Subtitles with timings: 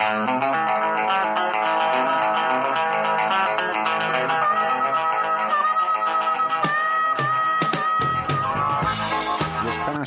[0.00, 0.49] Uh-huh.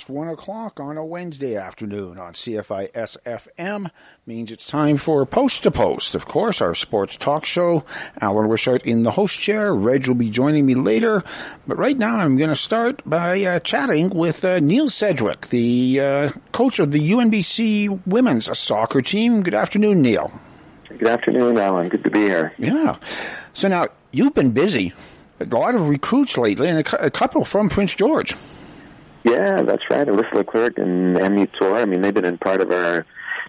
[0.04, 3.90] Past 1 o'clock on a Wednesday afternoon on CFIS FM
[4.26, 6.14] means it's time for Post to Post.
[6.14, 7.86] Of course, our sports talk show.
[8.20, 9.74] Allan Wishart in the host chair.
[9.74, 11.24] Reg will be joining me later.
[11.66, 16.02] But right now I'm going to start by uh, chatting with uh, Neil Sedgwick, the
[16.02, 19.42] uh, coach of the UNBC women's soccer team.
[19.42, 20.30] Good afternoon, Neil.
[20.90, 21.88] Good afternoon, Allan.
[21.88, 22.52] Good to be here.
[22.58, 22.98] Yeah.
[23.54, 24.92] So now, you've been busy.
[25.40, 28.36] A lot of recruits lately and a, a couple from Prince George.
[29.24, 30.08] Yeah, that's right.
[30.08, 31.76] Alyssa Leclerc and Emmy Tor.
[31.78, 33.06] I mean, they've been in part of our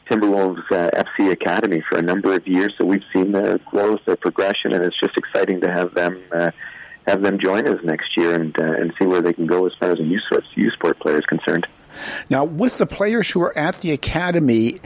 [0.08, 4.16] Timberwolves uh, FC Academy for a number of years, so we've seen their growth, their
[4.16, 6.50] progression, and it's just exciting to have them uh,
[7.06, 9.72] have them join us next year and uh, and see where they can go as
[9.78, 11.66] far as a youth sport, youth sport player is concerned.
[12.28, 14.80] Now, with the players who are at the academy,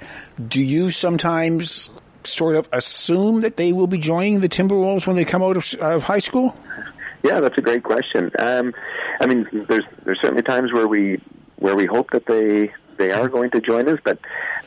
[0.46, 1.90] do you sometimes
[2.24, 5.74] sort of assume that they will be joining the Timberwolves when they come out of,
[5.80, 6.54] of high school?
[7.22, 8.30] Yeah, that's a great question.
[8.38, 8.74] Um,
[9.20, 11.20] I mean, there's there's certainly times where we
[11.56, 14.18] where we hope that they they are going to join us, but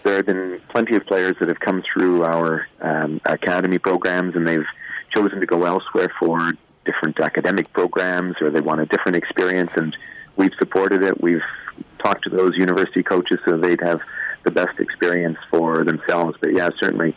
[0.04, 4.48] there have been plenty of players that have come through our um, academy programs and
[4.48, 4.66] they've
[5.14, 6.54] chosen to go elsewhere for
[6.86, 9.96] different academic programs or they want a different experience, and
[10.36, 11.22] we've supported it.
[11.22, 11.44] We've
[12.00, 14.02] talked to those university coaches so they'd have
[14.44, 16.38] the best experience for themselves.
[16.42, 17.16] But yeah, certainly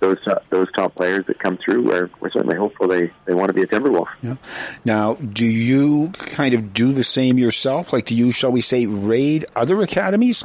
[0.00, 3.48] those uh, those top players that come through, we're, we're certainly hopeful they, they want
[3.48, 4.08] to be a Timberwolf.
[4.22, 4.36] Yeah.
[4.84, 7.92] Now, do you kind of do the same yourself?
[7.92, 10.44] Like, do you, shall we say, raid other academies?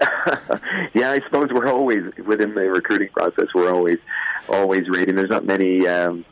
[0.94, 3.46] yeah, I suppose we're always within the recruiting process.
[3.54, 3.98] We're always
[4.48, 5.14] always raiding.
[5.14, 5.86] There's not many.
[5.86, 6.24] Um,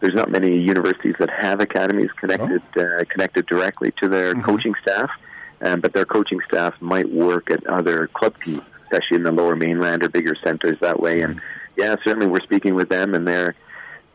[0.00, 2.80] there's not many universities that have academies connected oh.
[2.80, 4.42] uh, connected directly to their mm-hmm.
[4.42, 5.10] coaching staff,
[5.60, 9.56] um, but their coaching staff might work at other club teams, especially in the Lower
[9.56, 11.22] Mainland or bigger centers that way.
[11.22, 11.40] And
[11.78, 13.54] yeah, certainly we're speaking with them, and they're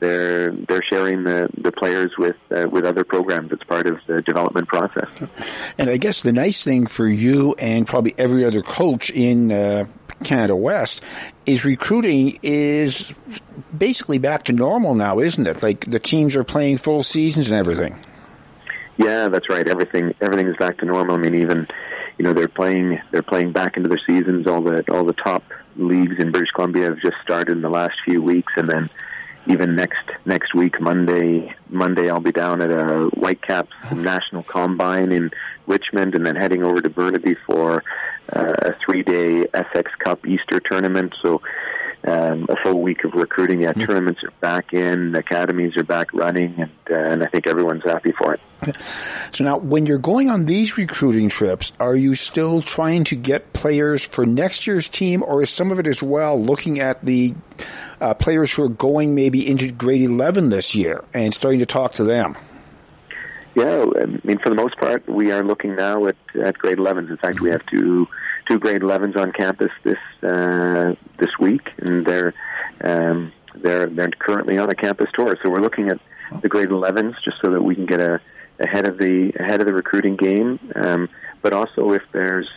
[0.01, 3.53] they're they're sharing the, the players with uh, with other programs.
[3.53, 5.07] It's part of the development process.
[5.77, 9.85] And I guess the nice thing for you and probably every other coach in uh,
[10.23, 11.01] Canada West
[11.45, 13.13] is recruiting is
[13.75, 15.63] basically back to normal now, isn't it?
[15.63, 17.97] Like the teams are playing full seasons and everything.
[18.97, 19.67] Yeah, that's right.
[19.67, 21.15] Everything everything is back to normal.
[21.15, 21.65] I mean, even
[22.17, 24.47] you know they're playing they're playing back into their seasons.
[24.47, 25.43] All the all the top
[25.75, 28.89] leagues in British Columbia have just started in the last few weeks, and then
[29.45, 35.31] even next next week, Monday, Monday, I'll be down at a Whitecaps National Combine in
[35.67, 37.83] Richmond, and then heading over to Burnaby for
[38.31, 41.13] uh, a three-day Essex Cup Easter tournament.
[41.21, 41.41] So
[42.05, 43.61] um, a full week of recruiting.
[43.61, 43.85] Yeah, mm-hmm.
[43.85, 48.11] tournaments are back in, academies are back running, and, uh, and I think everyone's happy
[48.11, 48.41] for it.
[49.31, 53.53] So now, when you're going on these recruiting trips, are you still trying to get
[53.53, 57.33] players for next year's team, or is some of it as well looking at the
[57.99, 61.93] uh, players who are going maybe into grade 11 this year and starting to talk
[61.93, 62.37] to them?
[63.55, 67.09] Yeah, I mean, for the most part, we are looking now at, at grade 11s.
[67.09, 68.07] In fact, we have two
[68.47, 72.33] two grade 11s on campus this uh, this week, and they're
[72.81, 75.37] um, they're they're currently on a campus tour.
[75.43, 75.99] So we're looking at
[76.41, 78.19] the grade 11s just so that we can get a
[78.59, 80.59] ahead of the ahead of the recruiting game.
[80.75, 81.09] Um,
[81.41, 82.49] but also, if there's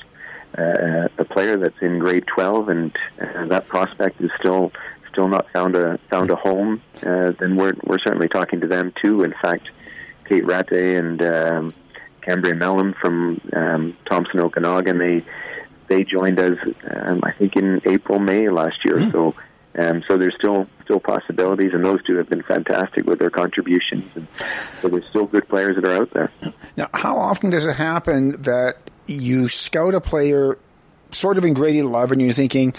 [0.57, 4.73] uh, a player that's in grade 12 and uh, that prospect is still
[5.11, 8.93] still not found a found a home, uh, then we're we're certainly talking to them
[9.03, 9.23] too.
[9.23, 9.69] In fact
[10.29, 11.73] Kate Rate and um,
[12.23, 14.99] Cambria Mellon from um, Thompson Okanagan.
[14.99, 15.25] They
[15.89, 16.59] they joined us,
[16.91, 18.97] um, I think, in April May last year.
[18.97, 19.13] Mm.
[19.13, 19.35] So.
[19.79, 24.11] Um, so there's still still possibilities, and those two have been fantastic with their contributions.
[24.15, 24.27] And
[24.81, 26.33] so there's still good players that are out there.
[26.79, 28.77] Now, how often does it happen that
[29.07, 30.57] you scout a player,
[31.11, 32.73] sort of in grade eleven, you're thinking,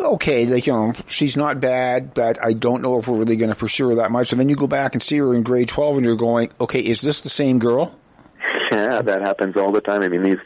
[0.00, 3.50] okay, like, you know, she's not bad, but I don't know if we're really going
[3.50, 4.32] to pursue her that much.
[4.32, 6.80] And then you go back and see her in grade 12 and you're going, okay,
[6.80, 7.94] is this the same girl?
[8.70, 10.02] Yeah, that happens all the time.
[10.02, 10.36] I mean, these,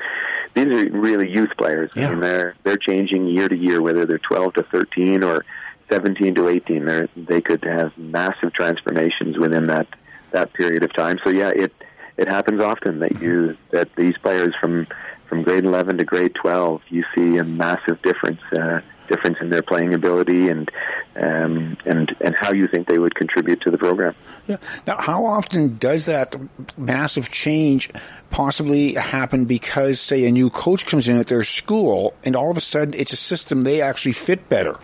[0.54, 1.90] these are really youth players.
[1.96, 2.08] Yeah.
[2.08, 5.44] I mean, they're, they're changing year to year, whether they're 12 to 13 or
[5.90, 6.84] 17 to 18.
[6.84, 9.86] They're, they could have massive transformations within that,
[10.32, 11.18] that period of time.
[11.24, 11.72] So yeah, it,
[12.16, 14.86] it happens often that you, that these players from,
[15.28, 19.63] from grade 11 to grade 12, you see a massive difference, uh, difference in their
[19.63, 20.71] playing ability and
[21.16, 24.15] um, and and how you think they would contribute to the program.
[24.47, 24.57] Yeah.
[24.87, 26.34] Now, how often does that
[26.77, 27.91] massive change
[28.31, 32.57] possibly happen because, say, a new coach comes in at their school, and all of
[32.57, 34.78] a sudden it's a system they actually fit better?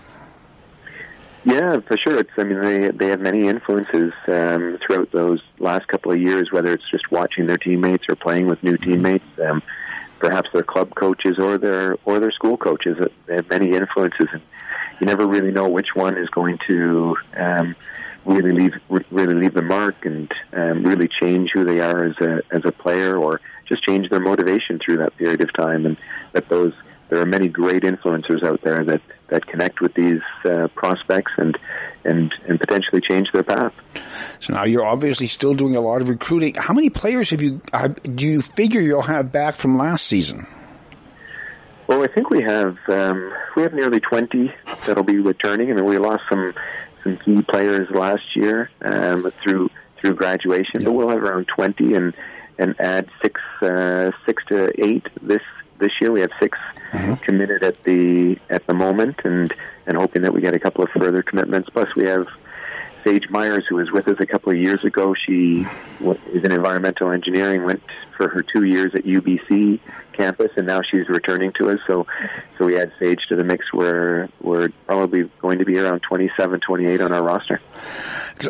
[1.44, 2.18] Yeah, for sure.
[2.18, 6.52] It's, I mean, they they have many influences um, throughout those last couple of years,
[6.52, 8.90] whether it's just watching their teammates or playing with new mm-hmm.
[8.90, 9.24] teammates.
[9.42, 9.62] Um,
[10.18, 12.96] perhaps their club coaches or their or their school coaches.
[13.26, 14.42] They have many influences, and
[15.00, 17.76] you never really know which one is going to um,
[18.24, 18.74] really leave
[19.10, 22.72] really leave the mark and um, really change who they are as a as a
[22.72, 25.86] player, or just change their motivation through that period of time.
[25.86, 25.96] And
[26.32, 26.72] that those
[27.08, 31.58] there are many great influencers out there that that connect with these uh, prospects and
[32.04, 33.72] and and potentially change their path.
[34.40, 36.54] So now you're obviously still doing a lot of recruiting.
[36.54, 40.46] How many players have you uh, do you figure you'll have back from last season?
[41.86, 44.52] Well, I think we have um, we have nearly twenty
[44.86, 46.52] that'll be returning, and we lost some
[47.02, 50.84] some key players last year um, through through graduation.
[50.84, 52.14] But we'll have around twenty, and
[52.58, 55.40] and add six uh, six to eight this
[55.78, 56.12] this year.
[56.12, 56.58] We have 6
[56.92, 57.14] mm-hmm.
[57.14, 59.52] committed at the at the moment, and
[59.86, 61.70] and hoping that we get a couple of further commitments.
[61.70, 62.28] Plus, we have
[63.04, 65.14] Sage Myers, who was with us a couple of years ago.
[65.14, 65.66] She
[66.00, 67.82] is in environmental engineering, went
[68.16, 69.80] for her two years at UBC
[70.12, 71.78] campus, and now she's returning to us.
[71.86, 72.06] So,
[72.58, 73.72] so we add Sage to the mix.
[73.72, 77.60] Where we're probably going to be around 27, 28 on our roster.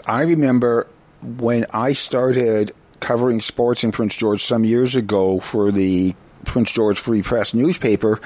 [0.06, 0.86] I remember
[1.22, 6.14] when I started covering sports in Prince George some years ago for the
[6.44, 8.20] Prince George Free Press newspaper,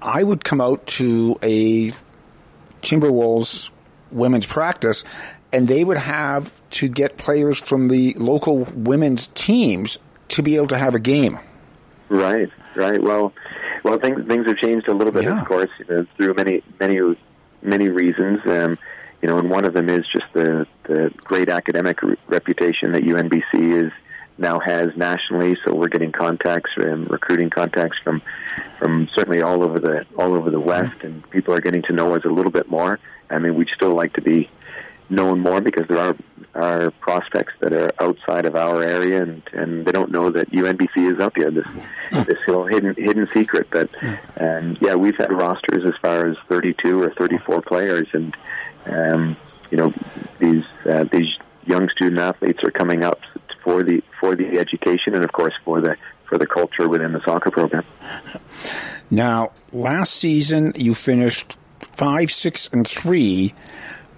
[0.00, 1.90] I would come out to a
[2.82, 3.70] Timberwolves
[4.10, 5.04] women's practice
[5.52, 9.98] and they would have to get players from the local women's teams
[10.28, 11.38] to be able to have a game.
[12.08, 13.02] Right, right.
[13.02, 13.32] Well,
[13.82, 15.40] well, things things have changed a little bit, yeah.
[15.40, 17.00] of course, you know, through many many
[17.62, 18.40] many reasons.
[18.46, 18.78] Um,
[19.20, 23.02] you know, and one of them is just the the great academic re- reputation that
[23.02, 23.92] UNBC is
[24.38, 25.56] now has nationally.
[25.64, 28.22] So we're getting contacts and recruiting contacts from
[28.78, 32.14] from certainly all over the all over the West, and people are getting to know
[32.14, 32.98] us a little bit more.
[33.30, 34.48] I mean, we'd still like to be
[35.10, 36.16] known more because there are
[36.54, 41.12] are prospects that are outside of our area, and and they don't know that UNBC
[41.12, 41.50] is up here.
[41.50, 41.66] This
[42.26, 43.68] this little hidden hidden secret.
[43.70, 43.90] But
[44.36, 48.36] and yeah, we've had rosters as far as 32 or 34 players, and
[48.86, 49.36] um,
[49.70, 49.92] you know
[50.38, 51.28] these uh, these
[51.66, 53.20] young student athletes are coming up
[53.62, 55.96] for the for the education and of course for the
[56.28, 57.84] for the culture within the soccer program.
[59.10, 63.54] Now, last season you finished five, six, and three,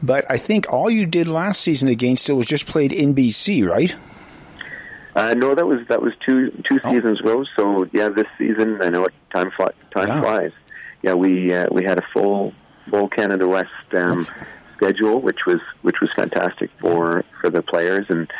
[0.02, 3.66] but I think all you did last season against it was just played in BC,
[3.66, 3.94] right?
[5.14, 6.92] Uh, no, that was that was two two oh.
[6.92, 7.44] seasons ago.
[7.56, 10.20] So yeah, this season I know it time fly, time yeah.
[10.20, 10.52] flies.
[11.02, 12.52] Yeah, we uh, we had a full
[12.88, 14.26] full Canada West um,
[14.80, 18.06] schedule, which was which was fantastic for for the players.
[18.08, 18.30] And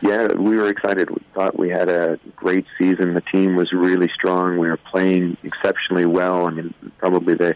[0.00, 1.10] yeah, we were excited.
[1.10, 3.14] We thought we had a great season.
[3.14, 4.58] The team was really strong.
[4.58, 6.46] We were playing exceptionally well.
[6.46, 7.54] I mean, probably the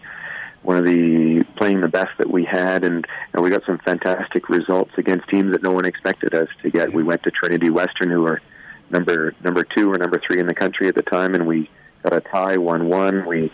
[0.63, 4.47] one of the playing the best that we had, and, and we got some fantastic
[4.49, 6.93] results against teams that no one expected us to get.
[6.93, 8.41] We went to Trinity Western, who were
[8.89, 11.69] number number two or number three in the country at the time, and we
[12.03, 13.25] got a tie one one.
[13.25, 13.51] We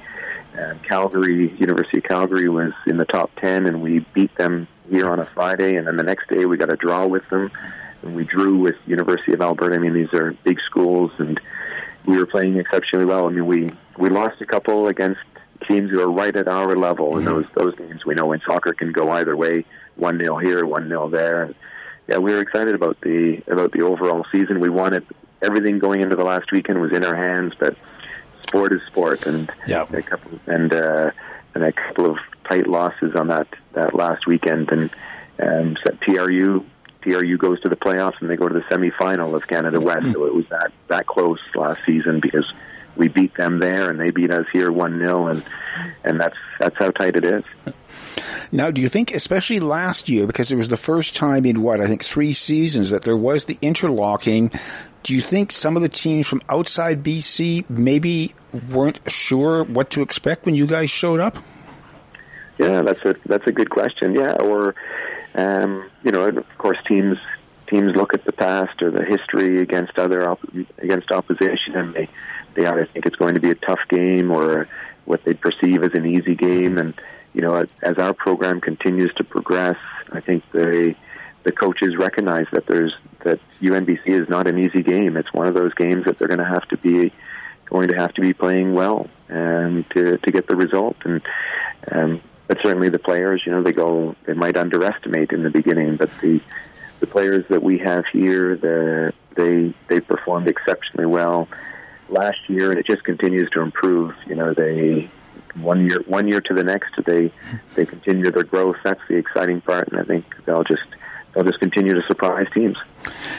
[0.57, 5.09] um, Calgary University of Calgary was in the top ten, and we beat them here
[5.09, 7.51] on a Friday, and then the next day we got a draw with them,
[8.01, 9.75] and we drew with University of Alberta.
[9.75, 11.39] I mean, these are big schools, and
[12.05, 13.27] we were playing exceptionally well.
[13.27, 15.19] I mean, we we lost a couple against
[15.67, 17.17] teams who are right at our level, mm-hmm.
[17.17, 19.65] and those those games we know in soccer can go either way,
[19.95, 21.53] one nil here, one nil there.
[22.07, 24.59] Yeah, we were excited about the about the overall season.
[24.59, 25.05] We wanted
[25.41, 27.75] everything going into the last weekend was in our hands, but
[28.47, 29.93] sport is sport, and yep.
[29.93, 31.11] a couple and uh,
[31.53, 32.17] and a couple of
[32.47, 34.89] tight losses on that that last weekend, and
[35.39, 36.65] um, so TRU
[37.01, 40.03] TRU goes to the playoffs and they go to the semifinal of Canada West.
[40.03, 40.13] Mm-hmm.
[40.13, 42.45] So it was that that close last season because
[42.95, 45.43] we beat them there and they beat us here one 0 and
[46.03, 47.43] and that's that's how tight it is.
[48.51, 51.81] Now, do you think, especially last year, because it was the first time in what
[51.81, 54.51] I think three seasons that there was the interlocking,
[55.03, 58.33] do you think some of the teams from outside BC maybe
[58.69, 61.37] weren't sure what to expect when you guys showed up?
[62.57, 64.15] Yeah, that's a that's a good question.
[64.15, 64.75] Yeah, or
[65.35, 67.17] um, you know, of course, teams
[67.67, 70.43] teams look at the past or the history against other op-
[70.79, 72.09] against opposition, and they
[72.55, 74.67] they either think it's going to be a tough game or
[75.05, 76.77] what they perceive as an easy game.
[76.77, 76.93] And
[77.33, 79.77] you know, as our program continues to progress,
[80.11, 80.95] I think the
[81.43, 82.93] the coaches recognize that there's
[83.27, 85.17] that UNBC is not an easy game.
[85.17, 87.11] It's one of those games that they're going to have to be
[87.65, 90.95] going to have to be playing well and to to get the result.
[91.03, 91.21] And
[91.91, 95.97] um, but certainly the players, you know, they go they might underestimate in the beginning,
[95.97, 96.41] but the
[96.99, 101.47] the players that we have here, the they they performed exceptionally well
[102.09, 104.15] last year, and it just continues to improve.
[104.25, 105.09] You know, they
[105.55, 107.31] one year one year to the next, they
[107.75, 108.77] they continue their growth.
[108.83, 110.87] That's the exciting part, and I think they'll just
[111.37, 112.77] they'll just continue to surprise teams.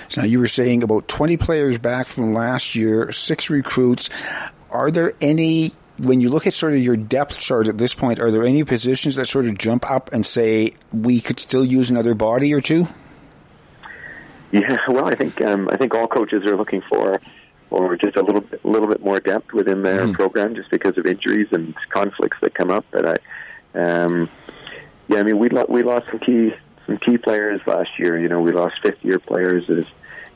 [0.09, 4.09] So now you were saying about 20 players back from last year, six recruits.
[4.71, 8.21] are there any when you look at sort of your depth chart at this point,
[8.21, 11.91] are there any positions that sort of jump up and say we could still use
[11.91, 12.87] another body or two?
[14.53, 17.21] Yeah, well, I think um, I think all coaches are looking for
[17.71, 20.15] or just a little bit, little bit more depth within their mm.
[20.15, 22.87] program, just because of injuries and conflicts that come up.
[22.93, 23.21] But
[23.75, 24.31] I, um,
[25.09, 26.55] yeah, I mean, we lo- we lost some key
[26.89, 28.19] some key players last year.
[28.19, 29.85] You know, we lost fifth year players as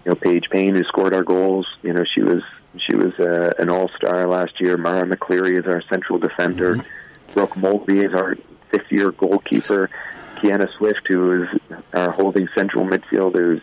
[0.04, 1.66] you know Paige Payne who scored our goals.
[1.82, 2.42] You know, she was
[2.86, 4.76] she was uh, an all star last year.
[4.76, 6.76] Mara McCleary is our central defender.
[6.76, 7.32] Mm-hmm.
[7.32, 8.36] Brooke Mulvey is our
[8.70, 9.90] fifth year goalkeeper.
[10.36, 11.48] Kiana Swift, who is
[11.94, 13.60] our holding central midfielder,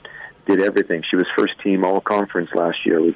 [0.47, 1.03] did everything.
[1.09, 2.99] She was first team all conference last year.
[2.99, 3.15] It was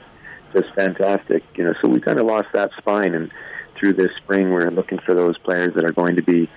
[0.53, 1.44] just fantastic.
[1.56, 3.32] You know, so we kind of lost that spine, and
[3.80, 6.50] through this spring, we're looking for those players that are going to be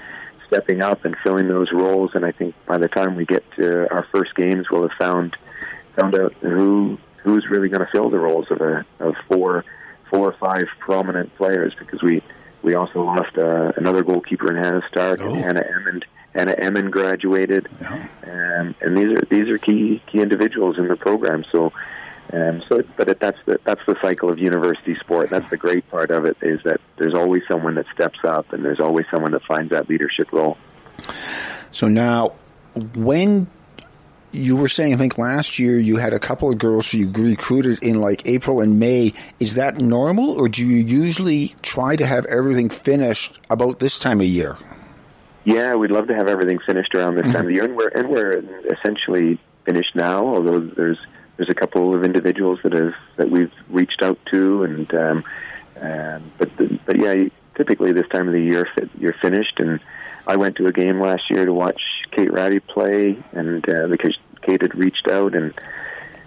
[0.46, 2.10] stepping up and filling those roles.
[2.14, 5.36] And I think by the time we get to our first games, we'll have found
[5.96, 9.64] found out who who's really going to fill the roles of a of four
[10.10, 12.22] four or five prominent players because we
[12.62, 15.34] we also lost uh, another goalkeeper in Hannah Stark oh.
[15.34, 16.04] and Hannah Emmond
[16.36, 18.08] Anna Emmon graduated, yeah.
[18.24, 21.44] um, and these are these are key key individuals in the program.
[21.50, 21.72] So,
[22.32, 25.30] um, so but it, that's the that's the cycle of university sport.
[25.30, 28.64] That's the great part of it is that there's always someone that steps up, and
[28.64, 30.58] there's always someone that finds that leadership role.
[31.70, 32.32] So now,
[32.94, 33.48] when
[34.32, 37.12] you were saying, I think last year you had a couple of girls who you
[37.12, 39.14] recruited in like April and May.
[39.40, 44.20] Is that normal, or do you usually try to have everything finished about this time
[44.20, 44.58] of year?
[45.44, 47.32] Yeah, we'd love to have everything finished around this mm-hmm.
[47.32, 48.42] time of year, and we're and we're
[48.72, 50.26] essentially finished now.
[50.26, 50.98] Although there's
[51.36, 55.24] there's a couple of individuals that have that we've reached out to, and um,
[55.80, 56.50] um, but
[56.86, 59.58] but yeah, typically this time of the year you're finished.
[59.58, 59.80] And
[60.26, 64.16] I went to a game last year to watch Kate Ratty play, and uh, because
[64.42, 65.52] Kate had reached out, and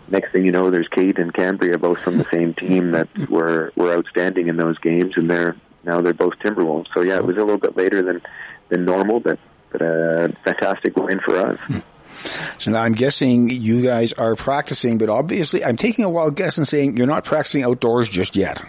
[0.10, 3.74] next thing you know, there's Kate and Cambria both from the same team that were
[3.76, 6.88] were outstanding in those games, and they're now they're both Timberwolves.
[6.94, 8.22] So yeah, it was a little bit later than
[8.70, 9.40] than normal, but
[9.72, 11.60] but a fantastic win for us.
[12.58, 16.58] So now I'm guessing you guys are practicing, but obviously I'm taking a wild guess
[16.58, 18.62] and saying you're not practicing outdoors just yet.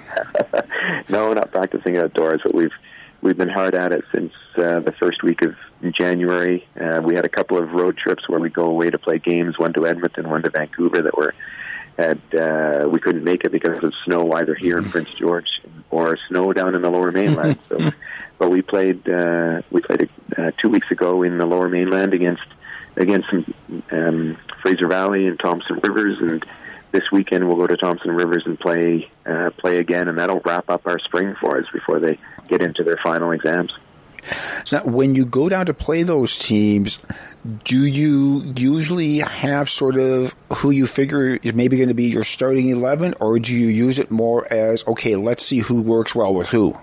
[1.09, 2.73] no, we're not practicing outdoors, but we've
[3.23, 5.55] we've been hard at it since uh, the first week of
[5.93, 6.67] January.
[6.81, 9.59] Uh, we had a couple of road trips where we go away to play games,
[9.59, 11.35] one to Edmonton, one to Vancouver, that were
[11.99, 15.49] had uh, we couldn't make it because of snow either here in Prince George
[15.91, 17.59] or snow down in the Lower Mainland.
[17.69, 17.91] so
[18.39, 22.43] but we played uh, we played uh, two weeks ago in the Lower Mainland against
[22.97, 23.55] against some,
[23.91, 26.45] um, Fraser Valley and Thompson Rivers, and
[26.93, 30.69] this weekend we'll go to Thompson Rivers and play uh, play again, and that'll wrap
[30.71, 32.19] up our spring for us before they
[32.49, 33.73] get into their final exams.
[34.65, 36.99] So now, when you go down to play those teams,
[37.65, 42.25] do you usually have sort of who you figure is maybe going to be your
[42.25, 46.35] starting eleven, or do you use it more as okay, let's see who works well
[46.35, 46.77] with who?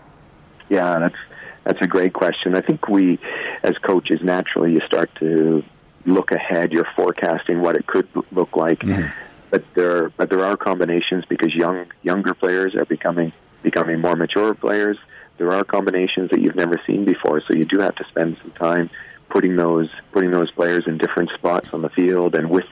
[0.69, 1.15] Yeah, that's
[1.63, 2.55] that's a great question.
[2.55, 3.19] I think we,
[3.61, 5.63] as coaches, naturally you start to
[6.07, 6.71] look ahead.
[6.71, 9.07] You're forecasting what it could look like, mm-hmm.
[9.49, 13.33] but there but there are combinations because young younger players are becoming
[13.63, 14.97] becoming more mature players.
[15.37, 18.51] There are combinations that you've never seen before, so you do have to spend some
[18.51, 18.89] time
[19.29, 22.65] putting those putting those players in different spots on the field and with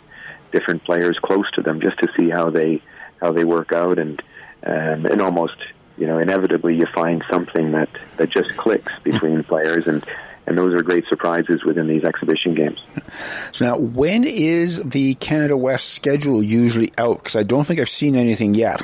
[0.52, 2.82] different players close to them just to see how they
[3.22, 4.22] how they work out and
[4.66, 5.58] um, and almost
[5.98, 10.04] you know, inevitably you find something that, that just clicks between players and,
[10.48, 12.80] and those are great surprises within these exhibition games.
[13.52, 17.18] So now, when is the Canada West schedule usually out?
[17.18, 18.82] Because I don't think I've seen anything yet.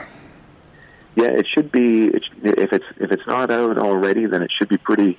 [1.16, 2.06] Yeah, it should be.
[2.08, 5.18] It, if it's if it's not out already, then it should be pretty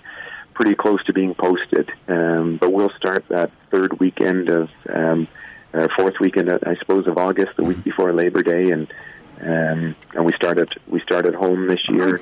[0.54, 1.90] pretty close to being posted.
[2.08, 5.28] Um, but we'll start that third weekend of um,
[5.74, 8.92] uh, fourth weekend, I suppose, of August, the week before Labor Day, and
[9.40, 12.20] um, and we started we started home this year,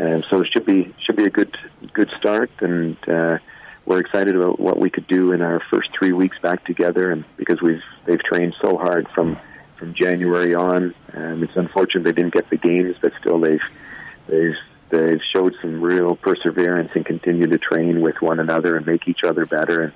[0.00, 1.56] uh, so it should be should be a good
[1.92, 3.38] good start, and uh,
[3.84, 7.24] we're excited about what we could do in our first three weeks back together, and
[7.36, 9.38] because we've they've trained so hard from
[9.76, 10.94] from January on.
[11.12, 13.60] Um, it's unfortunate they didn't get the games, but still they've
[14.28, 14.56] they've
[14.90, 19.24] they've showed some real perseverance and continue to train with one another and make each
[19.24, 19.82] other better.
[19.82, 19.92] And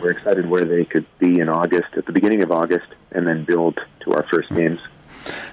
[0.00, 3.44] we're excited where they could be in August, at the beginning of August, and then
[3.44, 4.80] build to our first games.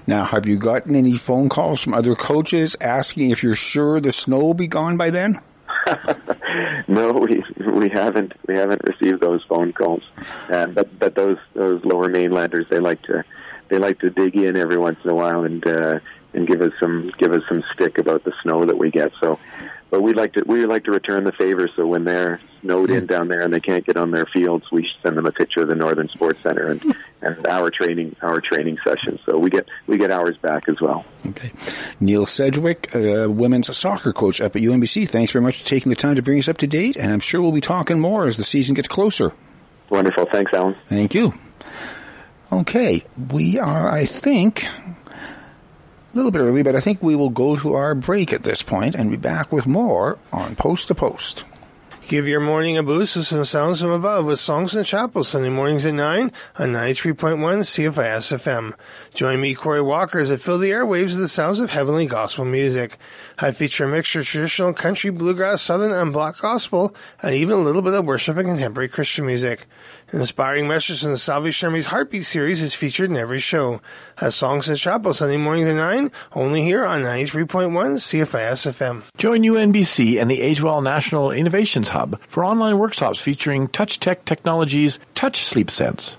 [0.06, 4.12] Now, have you gotten any phone calls from other coaches asking if you're sure the
[4.12, 5.40] snow will be gone by then?
[6.88, 10.02] no, we we haven't we haven't received those phone calls.
[10.48, 13.24] Um, but but those those lower mainlanders they like to
[13.68, 15.98] they like to dig in every once in a while and uh,
[16.32, 19.12] and give us some give us some stick about the snow that we get.
[19.20, 19.38] So
[19.94, 21.68] but we like to we like to return the favor.
[21.76, 24.90] So when they're snowed in down there and they can't get on their fields, we
[25.04, 28.78] send them a picture of the Northern Sports Center and and our training our training
[28.84, 29.20] sessions.
[29.24, 31.04] So we get we get hours back as well.
[31.24, 31.52] Okay,
[32.00, 35.08] Neil Sedgwick, uh, women's soccer coach up at UNBC.
[35.08, 37.20] Thanks very much for taking the time to bring us up to date, and I'm
[37.20, 39.32] sure we'll be talking more as the season gets closer.
[39.90, 40.74] Wonderful, thanks, Allan.
[40.88, 41.34] Thank you.
[42.50, 44.66] Okay, we are, I think,
[46.14, 48.94] little bit early, but I think we will go to our break at this point
[48.94, 51.44] and be back with more on Post to Post.
[52.06, 55.24] Give your morning a boost with some sounds from above with Songs in the Chapel
[55.24, 58.74] Sunday mornings at 9 on 93.1 CFIS FM.
[59.14, 62.44] Join me, Corey Walker, as I fill the airwaves with the sounds of heavenly gospel
[62.44, 62.98] music.
[63.38, 67.62] I feature a mixture of traditional country, bluegrass, southern, and black gospel, and even a
[67.62, 69.66] little bit of worship and contemporary Christian music.
[70.14, 73.80] Inspiring message from the Salvation Army's Heartbeat series is featured in every show.
[74.30, 79.02] Songs in the Chapel Sunday morning at 9, only here on 93.1 CFIS FM.
[79.18, 85.00] Join UNBC and the Agewell National Innovations Hub for online workshops featuring Touch Tech Technologies
[85.16, 86.16] Touch Sleep Sense.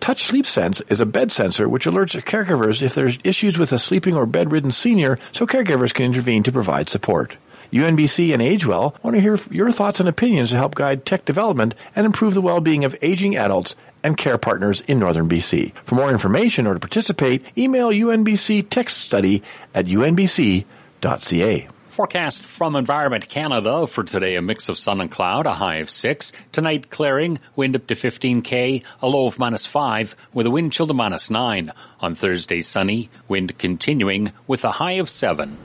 [0.00, 3.78] Touch Sleep Sense is a bed sensor which alerts caregivers if there's issues with a
[3.78, 7.36] sleeping or bedridden senior so caregivers can intervene to provide support.
[7.74, 11.74] UNBC and Agewell want to hear your thoughts and opinions to help guide tech development
[11.96, 15.72] and improve the well-being of aging adults and care partners in northern BC.
[15.84, 19.42] For more information or to participate, email UNBC Text Study
[19.74, 21.68] at unbc.ca.
[21.88, 25.90] Forecast from Environment Canada for today, a mix of sun and cloud, a high of
[25.90, 26.32] 6.
[26.52, 30.86] Tonight, clearing, wind up to 15k, a low of minus 5, with a wind chill
[30.86, 31.72] to minus 9.
[32.00, 35.56] On Thursday, sunny, wind continuing with a high of 7.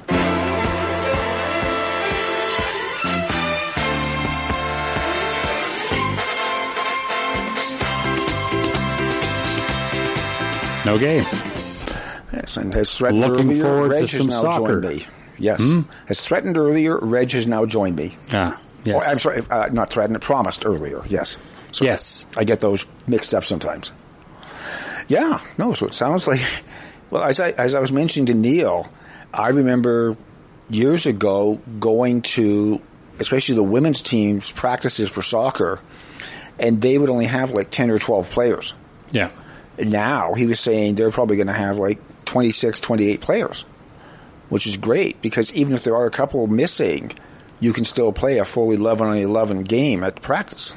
[10.89, 11.24] No game.
[12.34, 14.81] Yes, and has threatened Looking earlier, forward Reg to has some now soccer.
[14.81, 15.05] joined me.
[15.38, 15.62] Yes,
[16.08, 16.98] has threatened earlier.
[16.98, 18.17] Reg has now joined me.
[18.34, 19.05] Ah, yes.
[19.08, 20.19] I'm sorry, uh, not threatened.
[20.19, 21.03] Promised earlier.
[21.08, 21.38] Yes.
[21.74, 22.25] So Yes.
[22.36, 23.91] I get those mixed up sometimes.
[25.08, 25.39] Yeah.
[25.60, 25.74] No.
[25.75, 26.41] So it sounds like.
[27.12, 28.88] Well, as I as I was mentioning to Neil,
[29.34, 30.15] I remember
[30.69, 32.79] years ago going to,
[33.19, 35.79] especially the women's teams practices for soccer,
[36.60, 38.75] and they would only have like ten or twelve players.
[39.12, 39.29] Yeah.
[39.79, 43.65] Now he was saying they're probably going to have like 26, 28 players,
[44.50, 47.11] which is great because even if there are a couple missing,
[47.59, 50.74] you can still play a full 11 on 11 game at practice,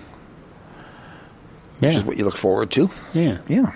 [1.78, 2.90] which is what you look forward to.
[3.12, 3.38] Yeah.
[3.48, 3.74] Yeah.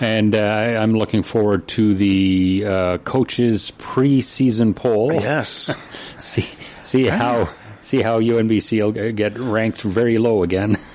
[0.00, 0.38] And uh,
[0.80, 5.12] I'm looking forward to the uh, coaches preseason poll.
[5.12, 5.74] Yes.
[6.18, 6.48] See
[6.82, 7.48] see how
[7.80, 10.78] see how UNBC will get ranked very low again.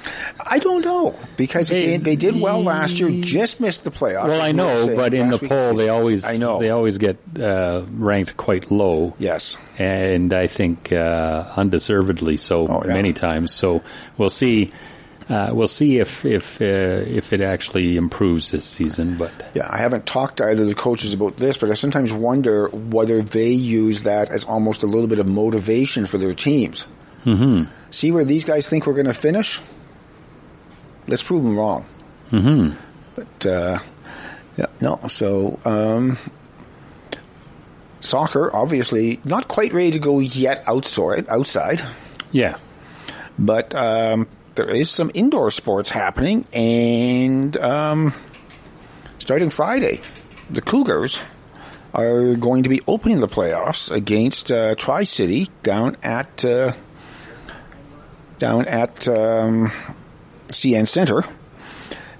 [0.49, 4.27] I don't know because They- again, they did well last year, just missed the playoffs.
[4.29, 6.59] well, I as we were know, but in the poll they always I know.
[6.59, 9.13] they always get uh, ranked quite low.
[9.19, 9.57] Yes.
[9.77, 12.93] and I think uh, undeservedly so Oh, yeah.
[12.93, 13.53] many times.
[13.53, 13.81] So
[14.17, 14.69] we'll see.
[15.29, 16.65] Uh, we'll see if if uh,
[17.19, 19.17] if it actually improves this season.
[19.17, 22.13] But Yeah, I haven't talked to either of the coaches about this, but I sometimes
[22.13, 26.85] wonder whether they use that as almost a little bit of motivation for their teams.
[27.25, 27.63] Mm-hmm.
[27.91, 29.59] See where these guys think we're going to finish?
[31.07, 31.85] Let's prove them wrong.
[32.31, 32.75] Mm-hmm.
[33.15, 33.79] But uh,
[34.57, 34.99] yeah, no.
[35.07, 36.17] So um,
[38.01, 41.27] soccer, obviously, not quite ready to go yet outside.
[41.29, 41.81] Outside,
[42.31, 42.57] yeah,
[43.39, 48.13] but um, there is some indoor sports happening, and um,
[49.19, 50.01] starting Friday,
[50.49, 51.19] the Cougars
[51.93, 56.73] are going to be opening the playoffs against uh, Tri City down at uh,
[58.39, 59.71] down at um,
[60.49, 61.23] CN Center.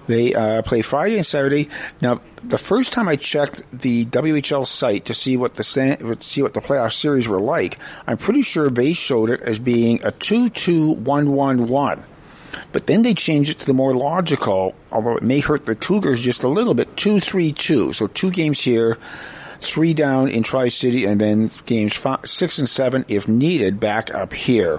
[0.08, 1.70] They uh, play Friday and Saturday.
[2.02, 6.54] Now, the first time I checked the WHL site to see what the see what
[6.54, 12.06] the playoff series were like, I'm pretty sure they showed it as being a two-two-one-one-one.
[12.72, 16.22] But then they changed it to the more logical, although it may hurt the Cougars
[16.22, 17.94] just a little bit, two-three-two.
[17.94, 18.98] So two games here,
[19.60, 24.14] three down in Tri City, and then games five, six and seven, if needed, back
[24.14, 24.78] up here.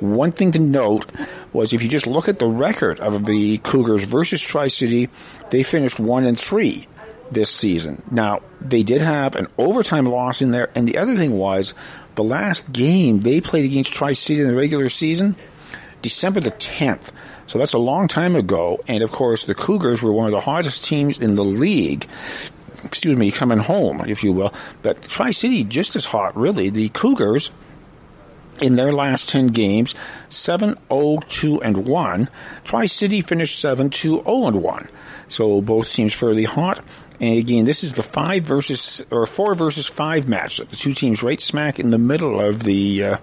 [0.00, 1.10] One thing to note
[1.52, 5.08] was if you just look at the record of the Cougars versus Tri City,
[5.50, 6.86] they finished one and three
[7.30, 8.02] this season.
[8.10, 11.74] Now they did have an overtime loss in there, and the other thing was
[12.14, 15.36] the last game they played against Tri City in the regular season.
[16.02, 17.10] December the 10th.
[17.46, 18.80] So that's a long time ago.
[18.86, 22.06] And of course, the Cougars were one of the hottest teams in the league.
[22.84, 24.52] Excuse me, coming home, if you will.
[24.82, 26.70] But Tri City just as hot, really.
[26.70, 27.50] The Cougars
[28.60, 29.94] in their last 10 games
[30.28, 32.28] 7 0 2 and 1.
[32.64, 34.88] Tri City finished 7 2 0 and 1.
[35.28, 36.84] So both teams fairly hot.
[37.20, 40.68] And again, this is the five versus or four versus five matchup.
[40.70, 43.16] The two teams right smack in the middle of the uh,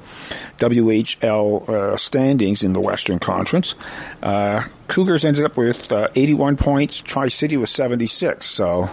[0.59, 3.73] WHL uh, standings in the Western Conference.
[4.21, 7.01] Uh, Cougars ended up with uh, 81 points.
[7.01, 8.45] Tri City was 76.
[8.45, 8.87] So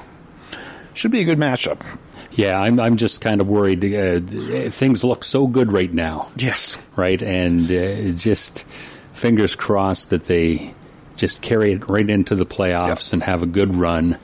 [0.94, 1.80] should be a good matchup.
[2.32, 3.84] Yeah, I'm I'm just kind of worried.
[3.84, 6.30] Uh, things look so good right now.
[6.36, 6.76] Yes.
[6.96, 8.64] Right, and uh, just
[9.12, 10.74] fingers crossed that they
[11.16, 13.12] just carry it right into the playoffs Yep.
[13.14, 14.18] and have a good run,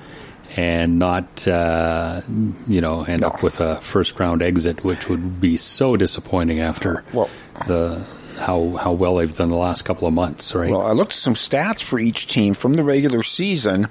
[0.56, 2.22] and not uh,
[2.66, 3.28] you know end No.
[3.28, 7.30] up with a first round exit, which would be so disappointing after Well-
[7.68, 8.04] the
[8.40, 10.52] how how well they've done the last couple of months.
[10.54, 10.70] Right.
[10.72, 13.86] Well, I looked at some stats for each team from the regular season.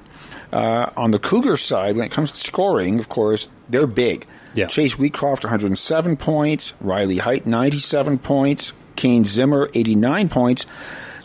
[0.52, 4.26] Uh, on the Cougar side, when it comes to scoring, of course, they're big.
[4.56, 4.66] Yeah.
[4.66, 6.74] Chase Wheatcroft, 107 points.
[6.82, 8.74] Riley Heidt, 97 points.
[8.98, 10.66] Koehn Ziemmer, 89 points.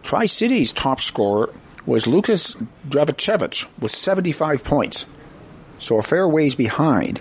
[0.03, 1.51] Tri City's top scorer
[1.87, 2.55] was Lucas
[2.89, 5.07] Dragicevic with 75 points.
[5.79, 7.21] So a fair ways behind.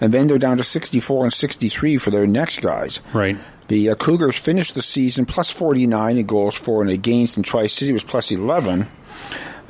[0.00, 3.00] And then they're down to 64 and 63 for their next guys.
[3.12, 3.38] right.
[3.68, 7.66] The uh, Cougars finished the season plus 49 in goals for and against, and Tri
[7.66, 8.88] City was plus 11.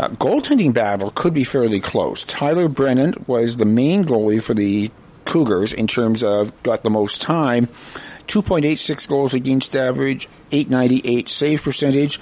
[0.01, 2.23] Uh, goaltending battle could be fairly close.
[2.23, 4.91] Tyler Brennan was the main goalie for the
[5.27, 7.69] Cougars in terms of got the most time.
[8.27, 12.19] 2.86 goals against average, 898 save percentage.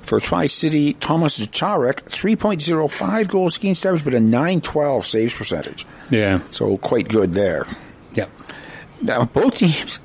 [0.00, 5.86] For Tri City, Thomas Zacharek, 3.05 goals against average, but a 912 saves percentage.
[6.08, 6.40] Yeah.
[6.50, 7.66] So quite good there.
[8.14, 8.28] Yeah.
[9.02, 10.00] Now, both teams,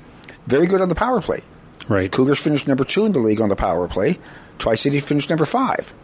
[0.46, 1.42] very good on the power play.
[1.88, 2.12] Right.
[2.12, 4.18] Cougars finished number two in the league on the power play.
[4.58, 5.94] Tri City finished number five.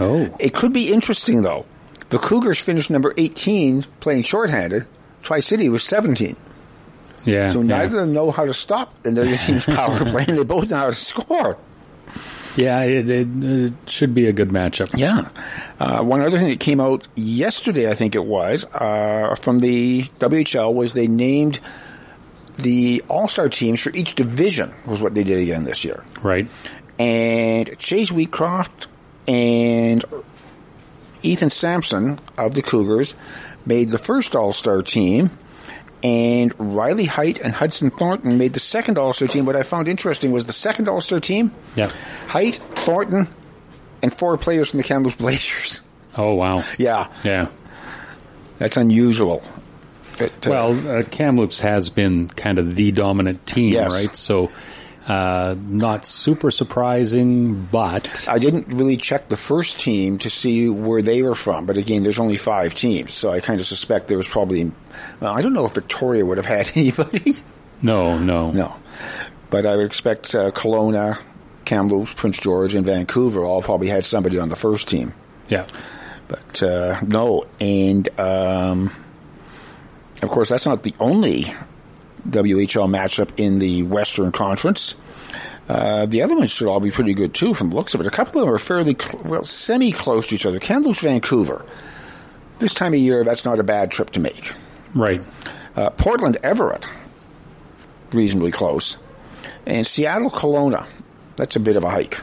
[0.00, 0.34] Oh.
[0.38, 1.66] It could be interesting though.
[2.10, 4.86] The Cougars finished number 18 playing shorthanded.
[5.22, 6.36] Tri City was 17.
[7.24, 7.50] Yeah.
[7.50, 7.66] So yeah.
[7.66, 10.70] neither of them know how to stop in their team's power play and they both
[10.70, 11.56] know how to score.
[12.56, 14.96] Yeah, it, it, it should be a good matchup.
[14.96, 15.28] Yeah.
[15.80, 20.04] Uh, one other thing that came out yesterday, I think it was, uh, from the
[20.20, 21.58] WHL was they named
[22.58, 26.04] the All-Star teams for each division was what they did again this year.
[26.22, 26.48] Right.
[26.98, 28.86] and Chase Wheatcroft
[29.28, 30.04] and
[31.22, 33.14] Ethan Samson of the Cougars
[33.66, 35.30] made the first All Star team,
[36.02, 39.46] and Riley Heidt and Hudson Thornton made the second All Star team.
[39.46, 41.90] What I found interesting was the second All Star team, Yeah.
[42.28, 43.26] Heidt, Thornton,
[44.02, 45.80] and four players from the Kamloops Blazers.
[46.16, 46.62] Oh wow.
[46.78, 47.48] Yeah, Yeah.
[48.58, 49.42] that's unusual.
[50.20, 53.92] Uh, Well, uh, Kamloops has been kind of the dominant team, Yes.
[53.92, 54.14] right?
[54.14, 54.52] So,
[55.06, 61.02] uh, not super surprising, but I didn't really check the first team to see where
[61.02, 64.16] they were from, but again, there's only five teams, so I kind of suspect there
[64.16, 64.72] was probably.
[65.20, 67.36] Well, I don't know if Victoria would have had anybody.
[67.82, 68.76] no, no, no,
[69.50, 71.20] but I would expect uh, Kelowna,
[71.66, 75.12] Kamloops, Prince George, and Vancouver all probably had somebody on the first team.
[75.48, 75.66] Yeah.
[76.28, 78.90] But uh, no, and um,
[80.22, 81.52] of course that's not the only
[82.28, 84.94] WHL matchup in the Western Conference.
[85.68, 88.06] Uh, the other ones should all be pretty good too, from the looks of it.
[88.06, 90.60] A couple of them are fairly cl- well, semi close to each other.
[90.60, 91.64] Kamloops, Vancouver.
[92.58, 94.52] This time of year, that's not a bad trip to make.
[94.94, 95.26] Right.
[95.74, 96.86] Uh, Portland, Everett,
[98.12, 98.96] reasonably close,
[99.66, 100.86] and Seattle, Kelowna.
[101.36, 102.20] That's a bit of a hike.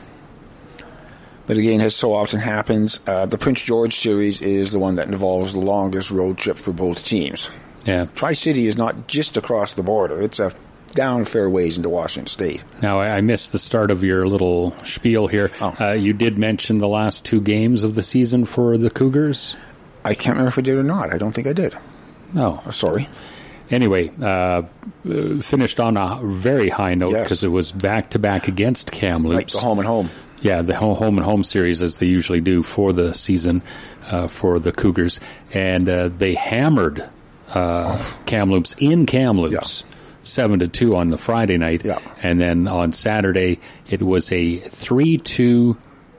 [1.47, 5.07] But again, as so often happens, uh, the Prince George series is the one that
[5.07, 7.49] involves the longest road trip for both teams.
[7.85, 8.05] Yeah.
[8.15, 10.51] Tri City is not just across the border; it's a
[10.93, 12.63] down fairways into Washington State.
[12.81, 15.49] Now, I missed the start of your little spiel here.
[15.61, 15.75] Oh.
[15.79, 19.55] Uh, you did mention the last two games of the season for the Cougars.
[20.03, 21.13] I can't remember if I did or not.
[21.13, 21.75] I don't think I did.
[22.33, 22.61] No.
[22.65, 23.07] Uh, Sorry.
[23.69, 24.63] Anyway, uh, uh,
[25.41, 27.23] finished on a very high note Yes.
[27.23, 29.35] because it was back to back against Kamloops.
[29.37, 30.09] Right, the home and home.
[30.41, 33.61] Yeah, the home and home series as they usually do for the season
[34.07, 35.19] uh, for the Cougars,
[35.53, 37.07] and uh, they hammered
[37.53, 39.83] uh, Kamloops in Kamloops.
[40.23, 41.97] Seven to two on the Friday night, Yeah.
[42.21, 43.59] and then on Saturday
[43.89, 45.75] it was a three-two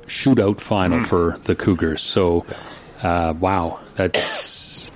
[0.09, 2.03] shootout final for the Cougars.
[2.03, 2.45] So,
[3.01, 4.91] uh, wow, that's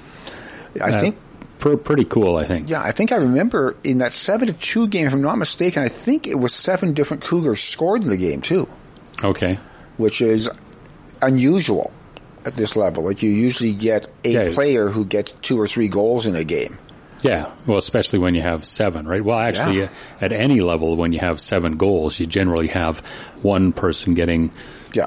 [0.80, 1.16] I uh, think
[1.60, 2.36] pr- pretty cool.
[2.36, 2.68] I think.
[2.68, 5.84] Yeah, I think I remember in that seven to two game, if I'm not mistaken,
[5.84, 8.68] I think it was seven different Cougars scored in the game too,
[9.22, 9.56] Okay.
[9.98, 10.50] which is
[11.22, 11.92] unusual
[12.46, 13.04] at this level.
[13.04, 14.54] Like you usually get a Yeah.
[14.54, 16.78] player who gets two or three goals in a game.
[17.22, 19.24] Yeah, well, especially when you have seven, right?
[19.24, 19.84] Well, actually, Yeah.
[20.20, 23.00] uh, at any level, when you have seven goals, you generally have
[23.42, 24.50] one person getting
[24.92, 25.06] Yeah,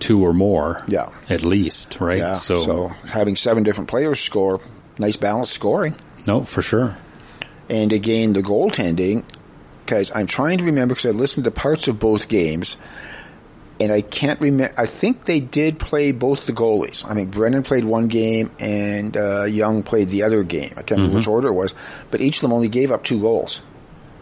[0.00, 0.82] two or more.
[0.88, 1.10] Yeah.
[1.30, 2.18] at least, right?
[2.18, 2.32] yeah.
[2.32, 4.60] So, So, having seven different players score,
[4.98, 5.94] nice balanced scoring.
[6.26, 6.96] no, for sure.
[7.68, 9.22] And again, the goaltending
[9.84, 12.76] because I'm trying to remember because I listened to parts of both games,
[13.80, 14.74] and I can't remember.
[14.78, 17.04] I think they did play both the goalies.
[17.08, 20.72] I mean, Brennan played one game and uh, Young played the other game.
[20.76, 21.16] I can't remember Mm-hmm.
[21.16, 21.74] which order it was,
[22.10, 23.62] but each of them only gave up two goals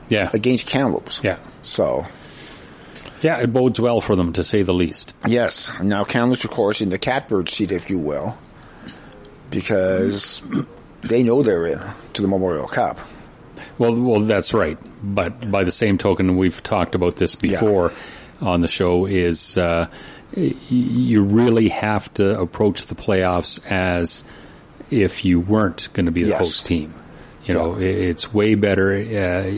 [0.08, 0.30] Yeah.
[0.32, 1.20] against Kamloops.
[1.22, 1.36] Yeah.
[1.62, 2.06] So
[3.20, 5.14] Yeah, it bodes well for them to say the least.
[5.26, 8.36] yes, now Kamloops, of course, in the catbird seat, if you will,
[9.50, 10.42] because
[11.02, 11.80] they know they're in
[12.14, 12.98] to the Memorial Cup.
[13.78, 14.78] Well, well, that's right.
[15.02, 17.92] But by the same token, we've talked about this before
[18.42, 19.06] on the show.
[19.06, 19.86] Is uh,
[20.36, 24.24] you really have to approach the playoffs as
[24.90, 26.38] if you weren't going to be the Yes.
[26.38, 26.94] host team.
[27.44, 29.50] You know, i it's way better uh,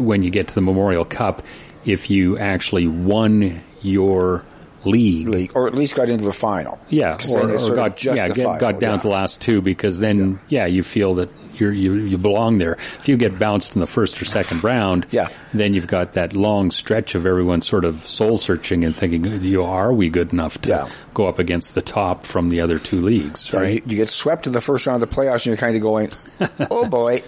[0.00, 1.42] when you get to the Memorial Cup
[1.84, 4.42] if you actually won your
[4.84, 5.28] league.
[5.28, 6.78] League, or at least got into the final.
[6.88, 8.96] Yeah, or, or got yeah, get, got down yeah.
[8.98, 10.66] to the last two because then yeah.
[10.66, 12.74] you feel that you're, you you belong there.
[12.98, 15.28] If you get bounced in the first or second round, Yeah.
[15.52, 19.64] then you've got that long stretch of everyone sort of soul searching and thinking, you
[19.64, 20.88] are we good enough to Yeah.
[21.14, 23.74] go up against the top from the other two leagues, Yeah, right?
[23.74, 25.82] You, you get swept in the first round of the playoffs, and you're kind of
[25.82, 26.10] going,
[26.70, 27.22] "Oh boy."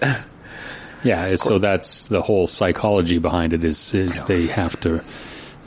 [1.05, 5.05] Yeah, so that's the whole psychology behind it is is they have to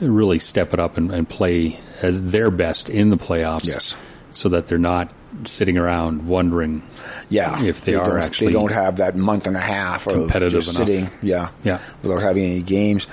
[0.08, 3.64] really step it up and, and play as their best in the playoffs.
[3.64, 3.96] Yes.
[4.30, 5.12] So that they're not
[5.44, 6.82] sitting around wondering
[7.28, 10.12] Yeah, if they, are don't, actually they don't have that month and a half of
[10.14, 10.88] competitive just enough.
[10.88, 11.80] sitting, yeah, Yeah.
[12.02, 13.06] without having any games.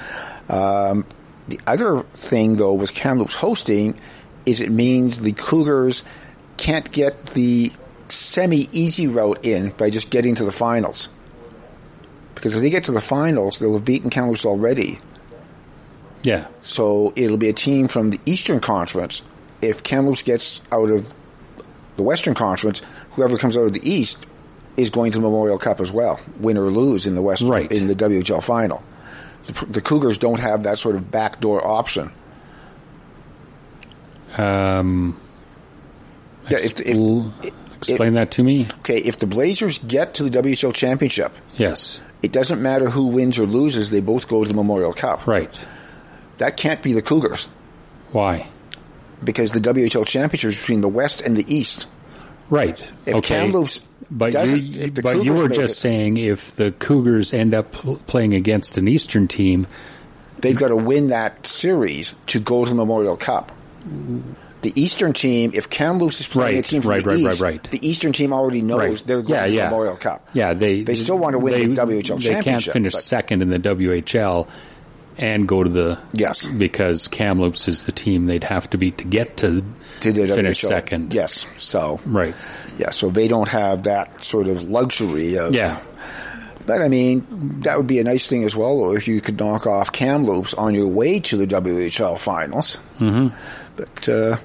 [0.50, 1.06] Um,
[1.48, 4.00] the other thing, though, with Kamloops hosting,
[4.46, 6.04] is it means the Cougars
[6.58, 7.72] can't get the
[8.10, 11.10] semi-easy route in by just getting to the finals.
[12.36, 15.00] Because if they get to the finals, they'll have beaten Kamloops already.
[16.28, 16.48] Yeah.
[16.62, 19.22] So it'll be a team from the Eastern Conference.
[19.62, 21.14] If Kamloops gets out of
[21.96, 24.28] the Western Conference, whoever comes out of the East
[24.76, 27.72] is going to the Memorial Cup as well, win or lose in the West Right.
[27.72, 28.84] in the WHL final.
[29.46, 32.12] The, the Cougars don't have that sort of backdoor option.
[34.38, 35.18] Um,
[36.50, 37.34] Yeah, if, if, l-
[37.78, 38.68] explain that to me.
[38.80, 42.02] okay, if the Blazers get to the WHL championship, Yes.
[42.22, 45.26] it doesn't matter who wins or loses; they both go to the Memorial Cup.
[45.26, 45.50] Right.
[46.38, 47.48] That can't be the Cougars
[48.12, 48.48] Why?
[49.24, 51.88] because the WHL championship is between the West and the East.
[52.50, 52.80] Right.
[53.06, 53.40] If okay.
[53.40, 57.54] Kamloops but you, if the but you were just it- saying if the Cougars end
[57.54, 59.68] up playing against an Eastern team,
[60.40, 63.52] they've got to win that series to go to the Memorial Cup.
[64.62, 67.32] The Eastern team, if Kamloops is playing Right, a team from right, the right, right,
[67.34, 67.64] East, right.
[67.72, 69.08] the Eastern team already knows Right.
[69.08, 69.64] they're going Yeah, to the yeah.
[69.66, 70.30] Memorial Cup.
[70.34, 72.44] yeah, they They still want to win they, the WHL championship.
[72.44, 74.48] They can't finish second in the WHL
[75.18, 76.46] and go to the Yes.
[76.46, 79.64] because Kamloops is the team they'd have to beat to get to,
[80.02, 81.14] To the finish second.
[81.14, 81.46] Yes.
[81.58, 82.36] So, Right.
[82.78, 85.54] yeah, so they don't have that sort of luxury of.
[85.54, 85.80] Yeah.
[86.66, 87.26] But I mean,
[87.62, 90.54] that would be a nice thing as well, though, if you could knock off Kamloops
[90.54, 92.78] on your way to the WHL finals.
[93.00, 93.30] Mm-hmm.
[93.78, 94.38] But uh,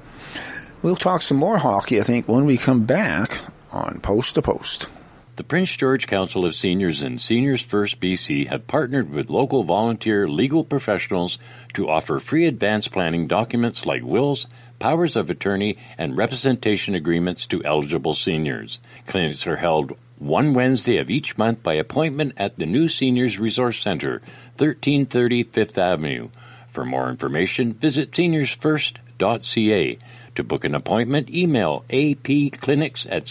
[0.83, 3.39] we'll talk some more hockey, I think, when we come back
[3.73, 4.87] on Post to Post.
[5.35, 10.29] The Prince George Council of Seniors and Seniors First BC have partnered with local volunteer
[10.29, 11.39] legal professionals
[11.73, 14.47] to offer free advance planning documents like wills,
[14.79, 18.79] powers of attorney, and representation agreements to eligible seniors.
[19.07, 23.81] Clinics are held one Wednesday of each month by appointment at the new Seniors Resource
[23.81, 24.21] Center,
[24.59, 26.29] 1330 Fifth Avenue.
[26.73, 29.99] For more information, visit seniorsfirst.ca.
[30.35, 33.25] To book an appointment, email apclinics at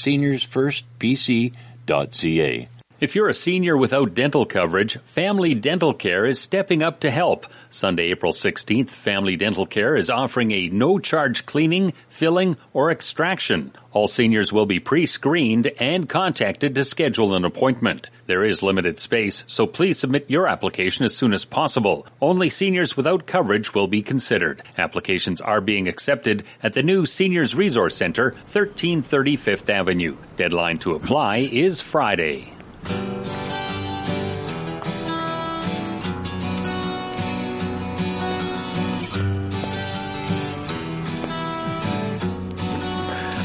[1.92, 2.81] seniorsfirstbc.ca.
[3.02, 7.48] If you're a senior without dental coverage, Family Dental Care is stepping up to help.
[7.72, 13.72] Sunday, April 16th, Family Dental Care is offering a no-charge cleaning, filling, or extraction.
[13.92, 18.08] All seniors will be pre-screened and contacted to schedule an appointment.
[18.28, 22.06] There is limited space, so please submit your application as soon as possible.
[22.22, 24.62] Only seniors without coverage will be considered.
[24.78, 30.18] Applications are being accepted at the new Seniors Resource Center, 1335th Avenue.
[30.36, 32.54] Deadline to apply is Friday.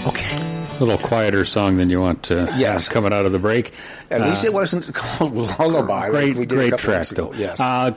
[0.06, 0.36] Okay.
[0.78, 2.84] A little quieter song than you want to Yes.
[2.86, 3.72] have coming out of the break.
[4.10, 6.08] At least it wasn't called Lullaby.
[6.08, 7.32] like Great, did great track though.
[7.34, 7.58] Yes.
[7.58, 7.92] Uh,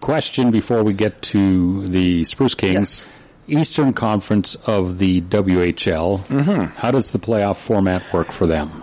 [0.00, 3.02] question before we get to the Spruce Kings.
[3.48, 6.26] Eastern Conference of the WHL.
[6.26, 6.64] Mm-hmm.
[6.76, 8.82] How does the playoff format work for them?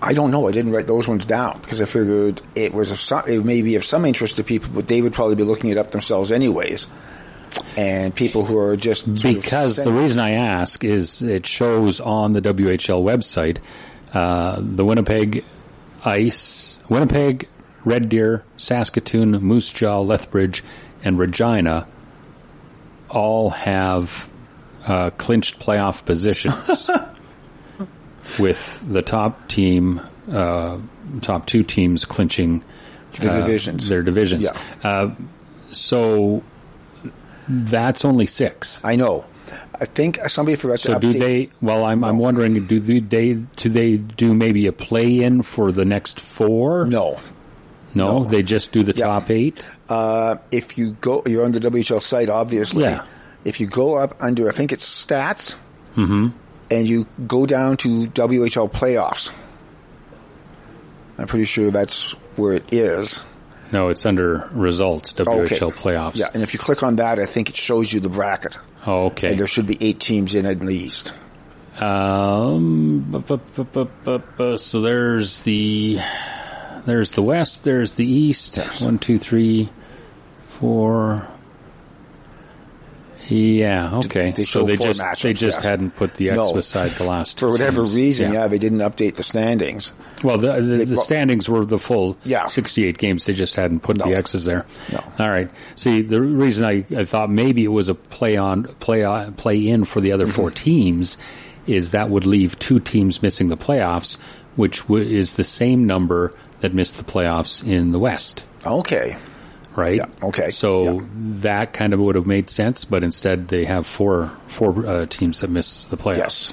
[0.00, 0.48] I don't know.
[0.48, 3.62] I didn't write those ones down because I figured it was of some, it may
[3.62, 6.30] be of some interest to people, but they would probably be looking it up themselves
[6.30, 6.86] anyways.
[7.76, 12.42] And people who are just Because the reason I ask is it shows on the
[12.42, 13.58] WHL website
[14.12, 15.44] uh, the Winnipeg
[16.04, 17.48] Ice, Winnipeg
[17.84, 20.62] Red Deer, Saskatoon, Moose Jaw, Lethbridge,
[21.02, 21.86] and Regina
[23.08, 24.28] all have
[24.86, 26.90] uh, clinched playoff positions,
[28.38, 30.78] with the top team, uh,
[31.20, 32.62] top two teams clinching
[33.20, 33.88] The uh, divisions.
[33.88, 34.42] their divisions.
[34.44, 34.56] Yeah.
[34.82, 35.14] Uh,
[35.70, 36.42] so
[37.48, 38.80] that's only six.
[38.84, 39.24] I know.
[39.80, 41.50] I think somebody forgot So to do they?
[41.62, 45.84] Well, I'm I'm wondering, do they, do they do maybe a play in for the
[45.84, 46.84] next four?
[46.86, 47.16] No.
[47.94, 49.06] no, they just do the Yeah.
[49.06, 49.66] top eight.
[49.88, 52.82] Uh, if you go, you're on the WHL site, obviously.
[52.82, 53.04] Yeah.
[53.44, 55.54] If you go up under, I think it's stats,
[55.96, 56.28] Mm-hmm.
[56.70, 59.30] And you go down to WHL playoffs.
[61.18, 63.22] I'm pretty sure that's where it is.
[63.72, 65.58] No, it's under results WHL Okay.
[65.80, 66.16] playoffs.
[66.16, 68.56] Yeah, and if you click on that, I think it shows you the bracket.
[68.86, 69.30] Oh, okay.
[69.30, 71.12] And there should be eight teams in at least.
[71.78, 75.98] Um, bu- bu- bu- so there's the
[76.86, 78.56] there's the west, there's the east.
[78.56, 78.80] Yes.
[78.82, 79.68] One, two, three,
[80.58, 81.26] four.
[83.28, 84.32] Yeah, okay.
[84.44, 85.62] So they just they just yes.
[85.62, 86.52] hadn't put the X No.
[86.54, 87.38] beside the last.
[87.38, 87.94] For whatever teams.
[87.96, 88.48] reason, yeah.
[88.48, 89.92] they didn't update the standings.
[90.24, 92.46] Well, the the, the standings were the full Yeah.
[92.46, 93.26] 68 games.
[93.26, 94.06] They just hadn't put No.
[94.06, 94.64] the X's there.
[94.92, 95.04] No.
[95.18, 95.50] All right.
[95.74, 99.68] See, the reason I, I thought maybe it was a play on play on, play
[99.68, 100.64] in for the other four Mm-hmm.
[100.64, 101.18] teams
[101.66, 104.16] is that would leave two teams missing the playoffs,
[104.56, 108.42] which w- is the same number that missed the playoffs in the West.
[108.64, 109.16] Okay.
[109.78, 109.98] Right.
[109.98, 111.06] Yeah, okay, So yeah.
[111.40, 115.38] that kind of would have made sense, but instead they have four four uh, teams
[115.40, 116.16] that miss the playoffs.
[116.18, 116.52] Yes.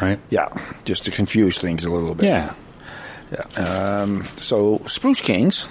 [0.00, 0.18] Right.
[0.30, 0.48] Yeah,
[0.86, 2.24] just to confuse things a little bit.
[2.26, 2.54] Yeah.
[3.56, 5.66] Um, so Spruce Kings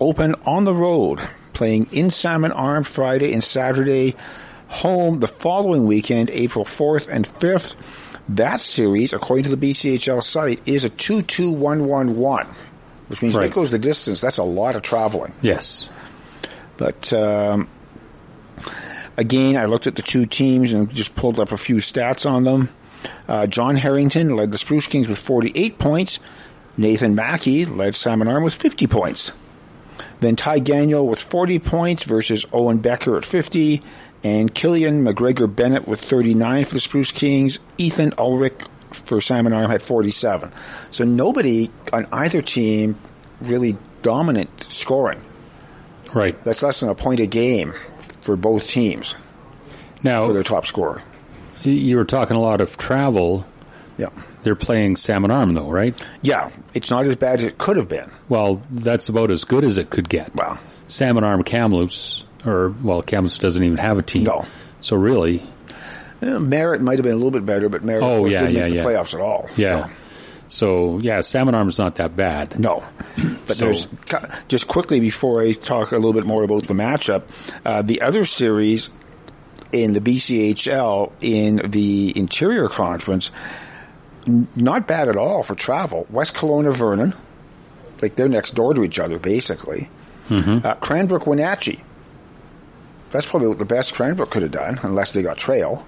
[0.00, 1.20] open on the road,
[1.52, 4.16] playing in Salmon Arm Friday and Saturday,
[4.66, 7.76] home the following weekend, April 4th and 5th.
[8.30, 12.56] That series, according to the BCHL site, is a 2-2-1-1-1,
[13.08, 13.46] which means Right.
[13.46, 15.32] it goes the distance, that's a lot of traveling.
[15.42, 15.88] Yes.
[16.76, 17.68] But um,
[19.16, 22.44] again, I looked at the two teams and just pulled up a few stats on
[22.44, 22.68] them.
[23.28, 26.18] Uh, John Harrington led the Spruce Kings with 48 points.
[26.76, 29.32] Nathan Mackey led Salmon Arm with 50 points.
[30.20, 33.82] Then Ty Gagnon with 40 points versus Owen Becker at 50.
[34.24, 37.58] And Killian McGregor Bennett with 39 for the Spruce Kings.
[37.76, 38.54] Ethan Ulrich
[38.94, 40.52] for Salmon Arm had 47.
[40.90, 42.98] So nobody on either team
[43.40, 45.20] really dominant scoring.
[46.12, 46.42] Right.
[46.44, 47.74] That's less than a point a game
[48.22, 49.14] for both teams
[50.02, 51.02] Now for their top scorer.
[51.62, 53.44] you were talking a lot of travel.
[53.98, 54.10] Yeah.
[54.42, 56.00] They're playing Salmon Arm though, right?
[56.22, 58.10] Yeah, it's not as bad as it could have been.
[58.28, 60.34] Well, that's about as good as it could get.
[60.34, 60.58] Wow.
[60.88, 64.24] Salmon Arm Kamloops, or well, Kamloops doesn't even have a team.
[64.24, 64.44] No.
[64.80, 65.42] So really,
[66.24, 68.62] Uh, Merritt might have been a little bit better, but Merritt Oh, yeah, didn't yeah,
[68.68, 69.48] make the playoffs at all.
[69.56, 69.88] yeah.
[69.88, 69.90] So,
[70.48, 72.58] So yeah, Salmon Arm's not that bad.
[72.58, 72.82] no.
[73.46, 73.86] But So- there's
[74.48, 77.22] just quickly before I talk a little bit more about the matchup,
[77.66, 78.88] uh, the other series
[79.72, 83.30] in the BCHL in the Interior Conference,
[84.26, 86.06] n- not bad at all for travel.
[86.10, 87.12] West Kelowna Vernon,
[88.00, 89.88] like they're next door to each other basically.
[90.28, 90.66] Mm-hmm.
[90.66, 91.82] Uh, Cranbrook Wenatchee.
[93.10, 95.86] That's probably what the best Cranbrook could have done, unless they got Trail.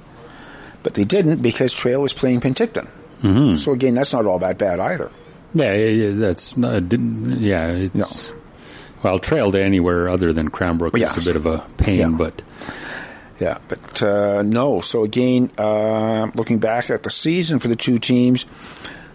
[0.86, 2.86] But they didn't because Trail was playing Penticton.
[3.20, 3.56] Mm-hmm.
[3.56, 5.10] So again, that's not all that bad either.
[5.52, 6.88] Yeah, yeah, that's not.
[6.88, 8.32] didn't- Yeah, it's
[9.02, 11.10] well trail to anywhere other than Cranbrook Yeah.
[11.10, 12.08] is a bit of a pain, Yeah.
[12.16, 12.42] but
[13.40, 14.80] Yeah, but uh, no.
[14.80, 18.46] So again, uh, looking back at the season for the two teams,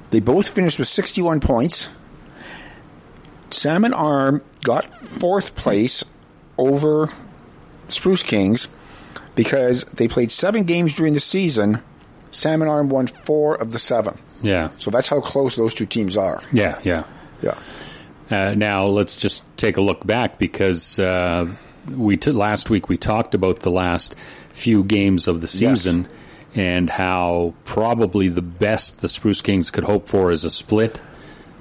[0.10, 1.88] they both finished with 61 points.
[3.49, 6.03] Salmon Arm got fourth place
[6.57, 7.10] over
[7.88, 8.67] Spruce Kings
[9.36, 11.82] because they played seven games during the season.
[12.32, 14.17] Salmon Arm won four of the seven.
[14.41, 16.41] yeah, So that's how close those two teams are.
[16.54, 17.04] yeah, yeah.
[17.41, 17.58] Yeah.
[18.30, 21.48] Uh, now let's just take a look back because uh,
[21.89, 24.15] we t- last week we talked about the last
[24.52, 26.08] few games of the season
[26.56, 31.02] and how probably the best the Spruce Kings could hope for is a split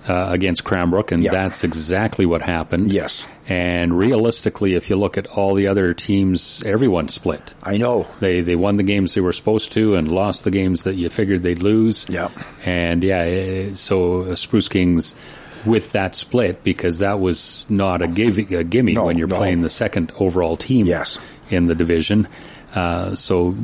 [0.08, 1.30] uh, against Cranbrook, and Yeah.
[1.32, 2.92] that's exactly what happened.
[2.92, 3.24] Yes.
[3.48, 7.54] And realistically, if you look at all the other teams, everyone split.
[7.62, 8.06] I know.
[8.20, 11.08] They they won the games they were supposed to and lost the games that you
[11.10, 12.06] figured they'd lose.
[12.08, 12.28] Yeah.
[12.64, 15.14] And yeah, eh, so uh, Spruce Kings
[15.66, 19.36] with that split because that was not a, give, a gimme No, when you're no.
[19.36, 21.18] playing the second overall team Yes.
[21.50, 22.26] in the division.
[22.74, 23.54] Uh, so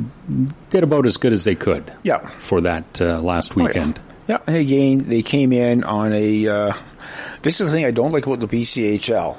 [0.69, 2.27] did about as good as they could Yeah.
[2.27, 3.97] for that uh, last weekend.
[3.97, 6.47] Yeah, and again, they came in on a.
[6.47, 6.73] Uh,
[7.41, 9.37] this is the thing I don't like about the BCHL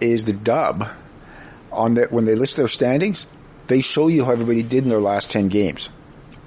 [0.00, 0.88] is the dub
[1.72, 3.26] on the when they list their standings,
[3.66, 5.90] they show you how everybody did in their last ten games.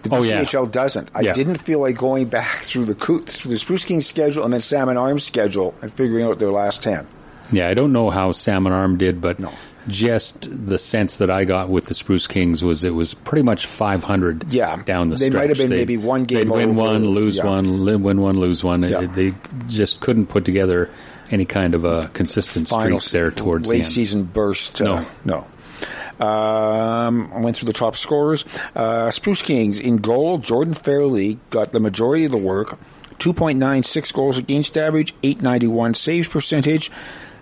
[0.03, 0.41] The Oh, yeah.
[0.41, 1.11] BCHL doesn't.
[1.13, 1.33] I Yeah.
[1.33, 4.97] didn't feel like going back through the through the Spruce Kings schedule and then Salmon
[4.97, 7.07] Arm schedule and figuring out their last ten.
[7.51, 9.51] Yeah, I don't know how Salmon Arm did, but No.
[9.87, 13.65] Just the sense that I got with the Spruce Kings was it was pretty much
[13.65, 14.81] 500 Yeah.
[14.83, 15.33] down the They stretch.
[15.41, 16.79] might have been maybe one game They'd win over.
[16.81, 17.45] one, lose Yeah.
[17.45, 18.83] one, win one, lose one.
[18.83, 19.01] Yeah.
[19.01, 19.33] It- They
[19.67, 20.89] just couldn't put together
[21.31, 23.93] any kind of a consistent Final streak there towards late the end.
[23.93, 24.81] season burst.
[24.81, 25.45] Uh, No.
[26.19, 26.25] no.
[26.25, 28.45] Um, I went through the top scorers.
[28.75, 30.37] Uh, Spruce Kings in goal.
[30.37, 32.77] Jordan Fairley got the majority of the work.
[33.17, 36.91] 2.96 goals against average, 891 saves percentage.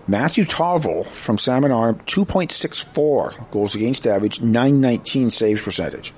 [0.10, 6.14] Matthew Tovel from Salmon Arm, 2.64 goals against average, 919 saves percentage.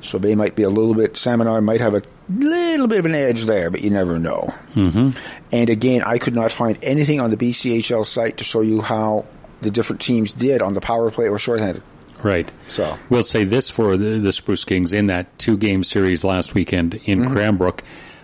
[0.00, 3.06] So they might be a little bit, Salmon Arm might have a little bit of
[3.06, 4.48] an edge there, but you never know.
[4.74, 5.10] Mm-hmm.
[5.52, 9.26] And again, I could not find anything on the BCHL site to show you how
[9.60, 11.82] the different teams did on the power play or shorthanded.
[12.22, 12.50] Right.
[12.68, 16.54] So- we'll say this for the, the Spruce Kings in that two game series last
[16.54, 17.32] weekend in Mm-hmm.
[17.34, 17.82] Cranbrook.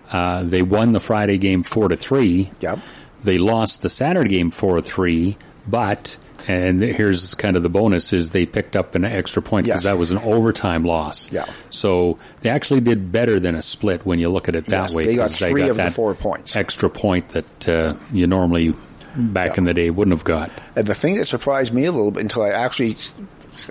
[0.09, 2.49] Uh, they won the Friday game four to three.
[2.61, 2.79] Yep.
[3.27, 5.35] They lost the Saturday game 4-3,
[5.67, 6.17] but
[6.47, 9.91] and here's kind of the bonus is they picked up an extra point because Yes.
[9.91, 11.29] that was an overtime loss.
[11.29, 11.43] Yeah.
[11.69, 14.95] So they actually did better than a split when you look at it that Yes,
[14.95, 15.03] way.
[15.03, 16.55] they got three of the that four points.
[16.55, 18.73] Extra point that uh, you normally
[19.17, 20.49] back in the day wouldn't have got.
[20.77, 22.95] And the thing that surprised me a little bit until I actually,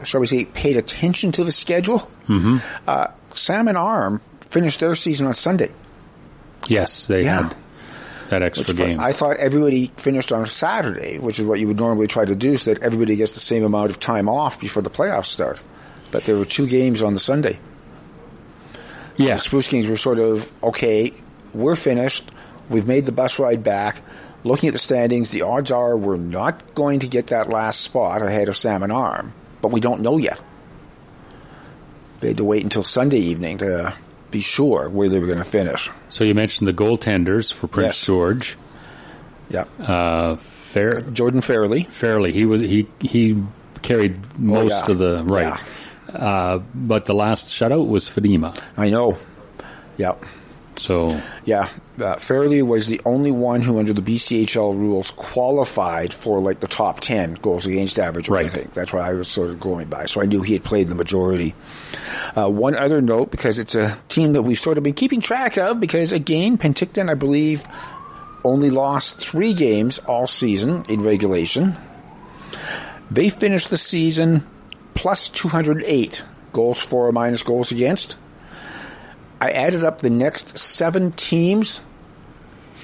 [0.04, 2.58] shall we say, paid attention to the schedule, mm-hmm.
[2.86, 5.70] uh, Salmon Arm finished their season on Sunday.
[6.68, 7.44] Yes, they Yeah.
[7.44, 7.56] had
[8.30, 9.00] that extra game.
[9.00, 12.56] I thought everybody finished on Saturday, which is what you would normally try to do,
[12.56, 15.60] so that everybody gets the same amount of time off before the playoffs start.
[16.10, 17.58] But there were two games on the Sunday.
[19.16, 19.44] The yes.
[19.44, 21.12] Spruce Kings were sort of okay.
[21.54, 22.30] We're finished.
[22.68, 24.02] We've made the bus ride back.
[24.44, 28.22] Looking at the standings, the odds are we're not going to get that last spot
[28.22, 30.40] ahead of Salmon Arm, but we don't know yet.
[32.20, 33.94] They had to wait until Sunday evening to
[34.30, 35.88] be sure where they were going to finish.
[36.08, 38.06] So you mentioned the goaltenders for Prince Yes.
[38.06, 38.56] George.
[39.48, 41.84] Yeah, Uh, fair, Jordan Fairley.
[41.84, 43.42] fairly, he was he he
[43.82, 44.92] carried most Oh, yeah.
[44.92, 45.60] of the right.
[46.12, 48.56] Uh, but the last shutout was Fadima.
[48.76, 49.18] I know.
[49.96, 50.14] Yeah.
[50.76, 51.68] So Yeah,
[52.00, 56.66] uh, Fairley was the only one who, under the BCHL rules, qualified for like the
[56.66, 58.28] top ten goals against average.
[58.28, 58.46] Right.
[58.46, 60.06] I think that's what I was sort of going by.
[60.06, 61.54] So I knew he had played the majority.
[62.36, 65.56] Uh, one other note, because it's a team that we've sort of been keeping track
[65.56, 67.66] of, because again, Penticton, I believe,
[68.44, 71.74] only lost three games all season in regulation.
[73.10, 74.44] They finished the season
[74.94, 76.22] plus 208
[76.52, 78.16] goals for minus goals against.
[79.40, 81.80] I added up the next seven teams.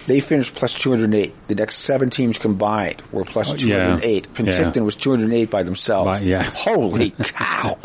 [0.07, 1.33] They finished plus 208.
[1.49, 3.83] The next seven teams combined were plus Oh, yeah.
[3.99, 4.35] 208.
[4.35, 4.83] Penticton Yeah.
[4.83, 6.19] was 208 by themselves.
[6.19, 6.43] By- yeah.
[6.43, 7.79] Holy cow.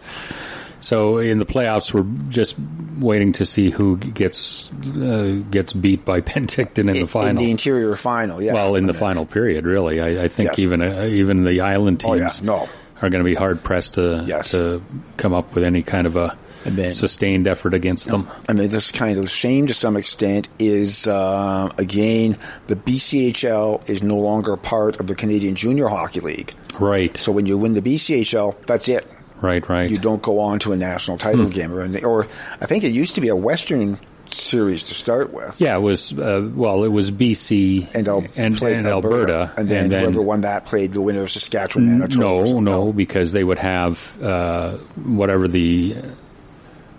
[0.82, 2.56] so in the playoffs, we're just
[3.00, 7.30] waiting to see who gets uh, gets beat by Penticton in the final.
[7.30, 8.54] In the interior final, yeah.
[8.54, 10.60] well, in the final period, really, I, I think Yes.
[10.60, 12.46] even uh, even the island Oh, teams yeah.
[12.48, 12.70] No.
[13.02, 14.52] are going to be hard pressed to Yes.
[14.52, 14.82] to
[15.18, 16.36] come up with any kind of a
[16.76, 18.28] then- sustained effort against them.
[18.50, 22.38] I mean, this kind of shame to some extent is, uh, again,
[22.68, 26.54] the BCHL is no longer part of the Canadian Junior Hockey League.
[26.80, 29.06] Right, So when you win the BCHL, that's it.
[29.42, 29.90] right, right.
[29.90, 31.52] You don't go on to a national title Hmm.
[31.52, 32.06] game or.
[32.06, 32.28] Or
[32.62, 33.98] I think it used to be a Western
[34.30, 35.56] series to start with.
[35.60, 39.70] Yeah, it was uh, well, it was BC And, Al- and, played and Alberta, and
[39.70, 42.52] then, whoever won that played the winner of Saskatchewan, Manitoba.
[42.52, 44.74] no, no, because they would have uh,
[45.06, 45.96] whatever the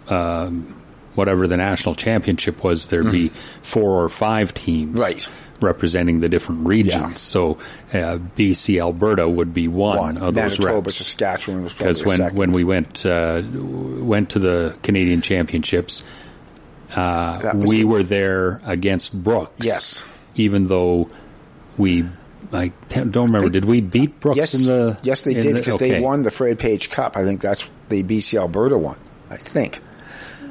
[0.08, 0.74] um,
[1.14, 2.88] whatever the national championship was.
[2.88, 3.30] There'd be
[3.62, 5.00] four or five teams, Mm-hmm.
[5.00, 5.28] Right.
[5.60, 6.94] representing the different regions.
[6.94, 7.14] Yeah.
[7.14, 7.58] So
[7.92, 10.16] uh, BC Alberta would be one, one.
[10.18, 10.96] of those Manitoba, reps.
[10.96, 12.38] Saskatchewan was Because when, second.
[12.38, 16.04] when we went uh, went to the Canadian Championships,
[16.94, 19.64] uh, we the- were there against Brooks.
[19.64, 20.04] Yes.
[20.36, 21.08] even though
[21.76, 22.04] we
[22.52, 23.50] I don't remember.
[23.50, 24.98] Did we beat Brooks Yes, in the?
[25.02, 27.16] yes, they did the- because they won the Fred Page Cup.
[27.16, 28.96] I think that's the BC Alberta one.
[29.28, 29.80] I think,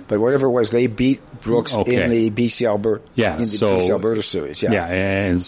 [0.08, 2.04] but whatever it was, they beat Brooks Okay.
[2.04, 3.02] in the BC Alberta.
[3.16, 4.64] Yeah, in the so- BC Alberta series.
[4.64, 5.42] Yeah, Yeah, and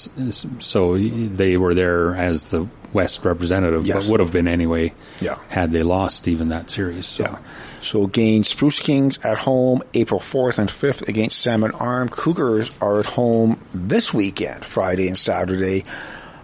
[0.63, 4.05] so they were there as the West representative, Yes.
[4.05, 4.93] but would have been anyway.
[5.21, 5.37] Yeah.
[5.47, 7.05] had they lost even that series.
[7.05, 7.23] So.
[7.23, 7.37] Yeah.
[7.81, 12.09] So again, Spruce Kings at home April 4th and 5th against Salmon Arm.
[12.09, 15.85] Cougars are at home this weekend, Friday and Saturday,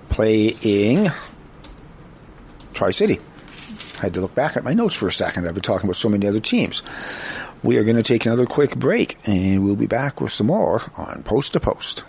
[0.09, 1.09] playing
[2.73, 3.19] Tri-City.
[3.97, 5.47] I had to look back at my notes for a second.
[5.47, 6.81] I've been talking about so many other teams.
[7.65, 10.83] We are going to take another quick break and we'll be back with some more
[10.97, 12.03] on Post to Post.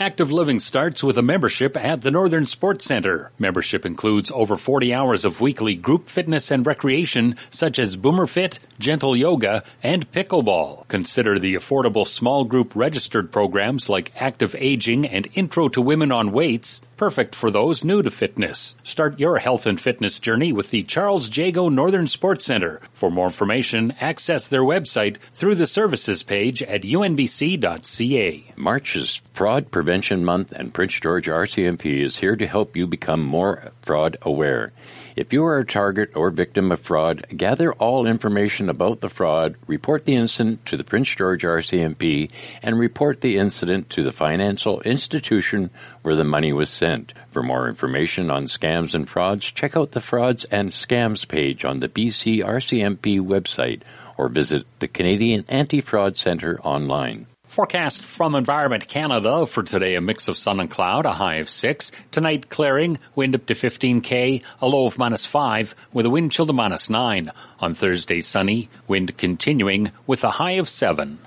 [0.00, 3.30] Active Living starts with a membership at the Northern Sports Center.
[3.38, 8.58] Membership includes over 40 hours of weekly group fitness and recreation, such as Boomer Fit,
[8.80, 10.88] Gentle Yoga, and Pickleball.
[10.88, 16.32] Consider the affordable small group registered programs like Active Aging and Intro to Women on
[16.32, 18.76] Weights, perfect for those new to fitness.
[18.82, 22.80] Start your health and fitness journey with the Charles Jago Northern Sports Center.
[22.92, 28.52] For more information, access their website through the services page at unbc.ca.
[28.56, 33.24] March is Fraud Prevention Month and Prince George RCMP is here to help you become
[33.24, 34.72] more fraud aware.
[35.16, 39.56] If you are a target or victim of fraud, gather all information about the fraud,
[39.66, 42.30] report the incident to the Prince George RCMP,
[42.62, 45.70] and report the incident to the financial institution
[46.02, 47.14] where the money was sent.
[47.30, 51.80] For more information on scams and frauds, check out the Frauds and Scams page on
[51.80, 53.84] the BC RCMP website
[54.18, 57.26] or visit the Canadian Anti-Fraud Centre online.
[57.56, 61.48] Forecast from Environment Canada for today a mix of sun and cloud, a high of
[61.48, 61.90] 6.
[62.10, 66.44] Tonight clearing, wind up to 15k, a low of minus 5, with a wind chill
[66.44, 67.32] to minus 9.
[67.60, 71.18] On Thursday sunny, wind continuing with a high of 7.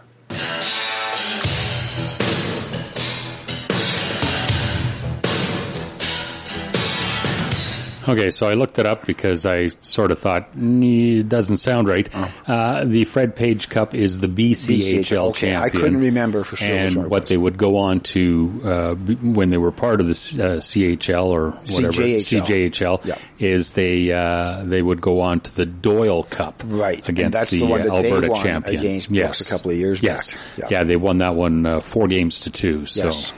[8.10, 11.88] Okay, so I looked it up because I sort of thought mm, it doesn't sound
[11.88, 12.10] right.
[12.48, 16.68] Uh, the Fred Page Cup is the BCHL BCHL, okay, I couldn't remember for sure
[16.76, 20.14] And what they would go on to uh, b- when they were part of the
[20.14, 22.72] uh, CHL or whatever CJHL.
[22.72, 23.18] CJHL Yeah.
[23.38, 27.60] is they uh, they would go on to the Doyle Cup, Right, Against that's the,
[27.60, 29.26] the one uh, that they Alberta champion against yes.
[29.38, 30.32] Brooks a couple of years yes.
[30.32, 30.40] back.
[30.58, 30.68] Yeah.
[30.72, 30.84] Yeah.
[30.84, 32.86] they won that one uh, four games to two.
[32.86, 33.34] So Yes,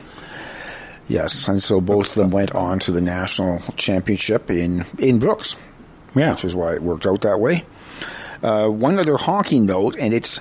[1.48, 5.56] and so both of them went on to the national championship in in Brooks,
[6.16, 7.66] yeah, which is why it worked out that way.
[8.42, 10.40] Uh, one other hockey note, and it's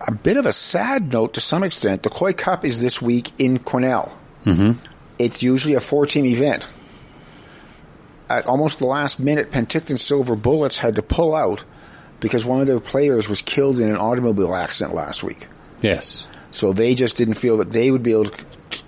[0.00, 2.02] a bit of a sad note to some extent.
[2.02, 4.16] The Coy Cup is this week in Quesnel.
[4.44, 4.72] Mm-hmm.
[5.18, 6.68] It's usually a four-team event.
[8.28, 11.64] At almost the last minute, Penticton Silver Bullets had to pull out
[12.20, 15.46] because one of their players was killed in an automobile accident last week.
[15.80, 18.44] yes, So they just didn't feel that they would be able to,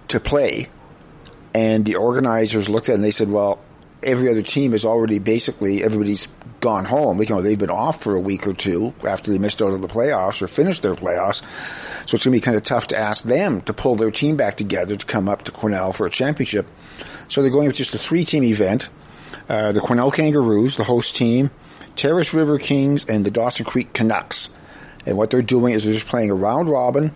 [0.08, 0.68] to play.
[1.56, 3.58] And the organizers looked at it and they said, well,
[4.02, 6.28] every other team is already basically, everybody's
[6.60, 7.18] gone home.
[7.22, 9.80] You know, they've been off for a week or two after they missed out on
[9.80, 11.40] the playoffs or finished their playoffs.
[12.06, 14.36] So it's going to be kind of tough to ask them to pull their team
[14.36, 16.66] back together to come up to Quesnel for a championship.
[17.28, 18.90] So they're going with just a three team event.
[19.48, 21.50] Uh, the Quesnel Kangaroos, the host team,
[21.96, 24.50] Terrace River Kings, and the Dawson Creek Canucks.
[25.06, 27.14] And what they're doing is they're just playing a round robin.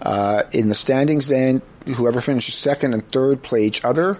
[0.00, 4.18] Uh, in the standings, then whoever finishes second and third play each other,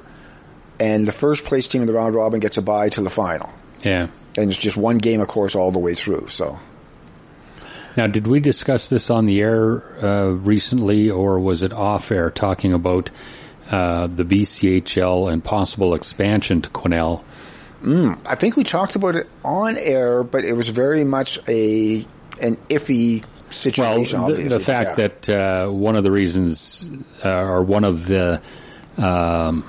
[0.78, 3.50] and the first place team in the round robin gets a bye to the final.
[3.82, 4.08] yeah.
[4.38, 6.28] And it's just one game, of course, all the way through.
[6.28, 6.58] So
[7.96, 12.30] Now, did we discuss this on the air uh, recently, or was it off air
[12.30, 13.10] talking about
[13.70, 17.22] uh, the BCHL and possible expansion to Quesnel?
[18.26, 22.06] I think we talked about it on air, but it was very much a
[22.40, 23.24] an iffy
[23.78, 25.08] Well, the, the fact Yeah.
[25.08, 26.88] that uh, one of the reasons,
[27.24, 28.42] uh, or one of the
[28.98, 29.62] um,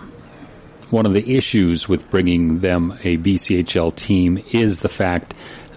[0.90, 5.34] one of the issues with bringing them a BCHL team is the fact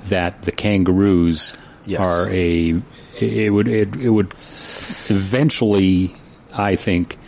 [0.09, 1.53] that the Kangaroos
[1.84, 2.01] Yes.
[2.07, 2.80] are a
[3.20, 4.32] it would it, it would
[5.11, 6.14] eventually,
[6.53, 7.18] I think,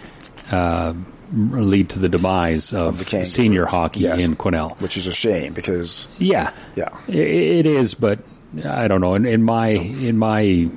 [0.50, 0.94] uh,
[1.32, 4.22] lead to the demise of, the senior hockey Yes.
[4.22, 4.78] in Quesnel.
[4.80, 6.88] which is a shame because Yeah, Yeah.
[7.08, 7.94] It is.
[7.94, 8.20] But
[8.64, 9.14] I don't know.
[9.14, 10.68] In, in my in my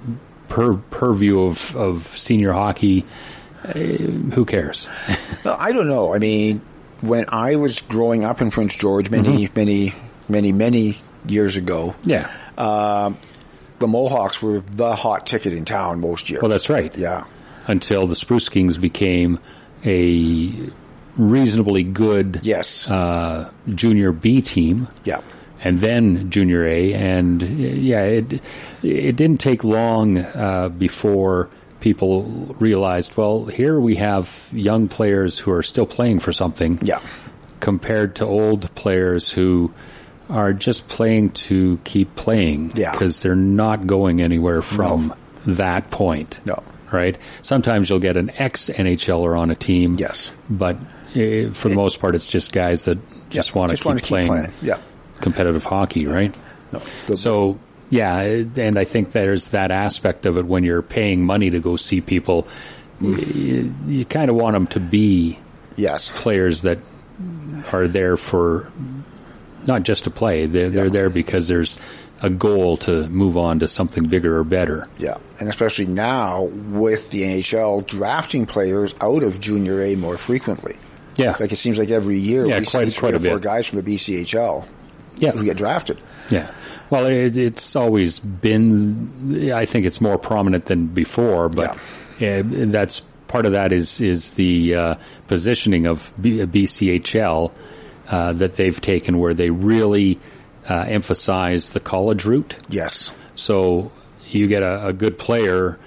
[0.48, 3.06] pur- purview of of senior hockey,
[3.64, 4.88] uh, who cares?
[5.44, 6.14] Well, I don't know.
[6.16, 6.62] I mean,
[7.02, 9.60] when I was growing up in Prince George many, Mm-hmm.
[9.60, 9.94] many,
[10.28, 10.98] many, many
[11.28, 12.30] years ago, Yeah.
[12.58, 16.42] the Mohawks were the hot ticket in town most years.
[16.42, 16.96] Well, that's right.
[16.98, 17.26] yeah,
[17.68, 19.40] Until the Spruce Kings became
[19.86, 20.52] a
[21.18, 24.88] reasonably good yes, uh, junior B team.
[25.04, 25.22] yeah,
[25.66, 28.41] and then junior A, and yeah, it
[28.84, 31.49] it didn't take long uh, before
[31.82, 33.18] people realized.
[33.18, 37.01] Well, here we have young players who are still playing for something, yeah,
[37.59, 39.74] compared to old players who
[40.30, 42.91] are just playing to keep playing, Yeah.
[42.91, 45.13] because they're not going anywhere from
[45.45, 46.39] that point.
[46.45, 46.63] No.
[46.91, 47.16] right?
[47.43, 50.32] Sometimes you'll get an ex NHLer on a team, yes.
[50.49, 52.97] but uh, for the most part, it's just guys that
[53.30, 54.51] just Yeah, want to keep, keep playing playing.
[54.63, 54.80] Yeah.
[55.26, 56.34] Competitive hockey, right?
[56.72, 56.80] No.
[57.08, 57.60] The- So
[57.90, 61.76] yeah, and I think there's that aspect of it when you're paying money to go
[61.78, 62.48] see people.
[63.02, 65.38] You, you kind of want them to be
[65.76, 66.80] yes, players that
[67.74, 68.72] are there for
[69.68, 70.46] not just to play.
[70.48, 71.78] They're they're there because there's
[72.22, 74.88] a goal to move on to something bigger or better.
[74.98, 80.78] Yeah, and especially now with the NHL drafting players out of Junior A more frequently.
[81.18, 83.32] Yeah, Like it seems like every year Yeah, we quite- see quite three a or
[83.32, 83.44] four bit.
[83.44, 84.66] guys from the BCHL
[85.18, 85.97] yeah, who get drafted.
[86.30, 86.51] yeah.
[86.89, 89.51] Well, it, it's always been.
[89.51, 91.78] I think it's more prominent than before, but
[92.22, 94.95] uh, that's part of that is is the uh,
[95.28, 97.51] positioning of B- BCHL
[98.07, 100.20] uh, that they've taken, where they really
[100.70, 102.55] uh, emphasize the college route.
[102.70, 103.11] Yes.
[103.34, 103.91] So
[104.28, 105.80] you get a, a good player,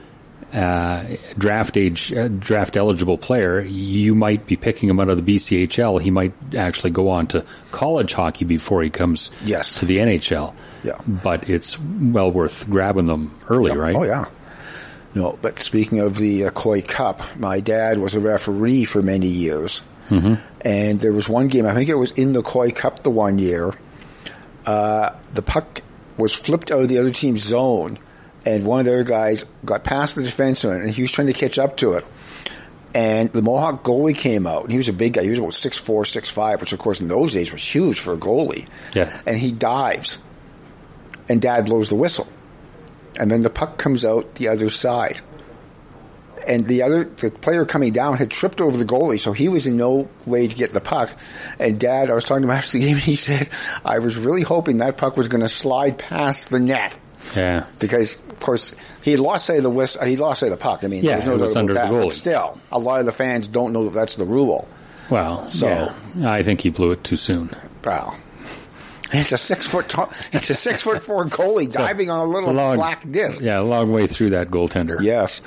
[0.53, 1.05] uh,
[1.37, 3.61] draft age, uh, draft eligible player.
[3.61, 6.01] You might be picking him out of the BCHL.
[6.01, 9.79] He might actually go on to college hockey before he comes Yes.
[9.81, 10.55] to the NHL.
[10.85, 10.99] Yeah.
[11.07, 13.97] But it's well worth grabbing them early, right?
[13.97, 14.27] Oh yeah.
[15.15, 19.27] No, but speaking of the uh, Coy Cup, my dad was a referee for many
[19.27, 20.35] years, mm-hmm.
[20.61, 21.65] and there was one game.
[21.67, 23.73] I think it was in the Coy Cup the one year.
[24.67, 25.81] Uh, the puck
[26.19, 27.99] was flipped out of the other team's zone,
[28.49, 31.59] and one of their guys got past the defenseman, and he was trying to catch
[31.59, 32.05] up to it.
[32.95, 35.23] And the Mohawk goalie came out, and he was a big guy.
[35.23, 38.01] He was about six four, six five, which of course in those days was huge
[38.01, 38.67] for a goalie.
[38.95, 39.21] Yeah.
[39.27, 40.19] And he dives,
[41.29, 42.27] and Dad blows the whistle
[43.19, 45.21] and then the puck comes out the other side.
[46.47, 49.67] And the other, the player coming down had tripped over the goalie, so he was
[49.67, 51.11] in no way to get the puck.
[51.59, 53.51] And Dad, I was talking to him after the game, and he said,
[53.85, 56.97] "I was really hoping that puck was going to slide past the net
[57.35, 57.65] Yeah.
[57.81, 60.85] because, of course, he lost say the whistle, he lost of the puck.
[60.85, 62.05] I mean, Yeah, there's no it was doubt under about the that.
[62.05, 64.69] But still, a lot of the fans don't know that that's the rule.
[65.11, 66.31] Well, So- yeah.
[66.31, 67.51] I think he blew it too soon.
[67.85, 68.15] Wow.
[69.11, 72.53] It's a six foot tall, it's a six foot four goalie diving on a little
[72.53, 73.41] long- black disc.
[73.41, 75.01] Yeah, a long way through that goaltender.
[75.01, 75.41] Yes,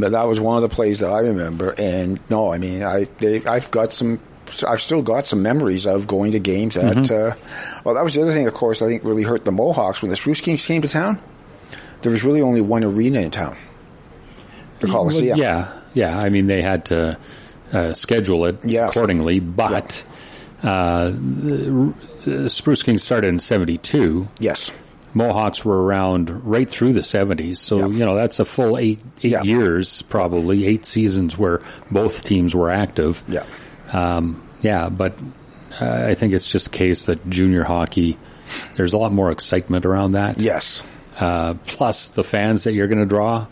[0.00, 1.70] but that was one of the plays that I remember.
[1.78, 4.18] And no, I mean, I they, I've got some.
[4.66, 6.96] I've still got some memories of going to games at.
[6.96, 7.14] Mm-hmm.
[7.14, 8.82] Uh, well, that was the other thing, of course.
[8.82, 11.20] I think really hurt the Mohawks when the Spruce Kings came to town.
[12.02, 13.56] There was really only one arena in town,
[14.80, 15.38] the Coliseum.
[15.38, 16.18] Well, yeah, yeah.
[16.18, 17.18] I mean, they had to
[17.72, 18.90] uh, schedule it Yes.
[18.90, 20.04] accordingly, but
[20.62, 21.94] uh, the,
[22.24, 24.28] the Spruce King started in '72.
[24.38, 24.70] Yes.
[25.14, 27.86] Mohawks were around right through the '70s, so Yeah.
[27.98, 29.42] you know that's a full eight eight Yeah.
[29.42, 33.24] years, probably eight seasons where both teams were active.
[33.26, 33.44] Yeah.
[33.92, 35.18] Um, yeah, but
[35.80, 38.18] uh, I think it's just a case that junior hockey,
[38.76, 40.38] there's a lot more excitement around that.
[40.38, 40.82] Yes.
[41.18, 43.46] Uh, plus the fans that you're going to draw.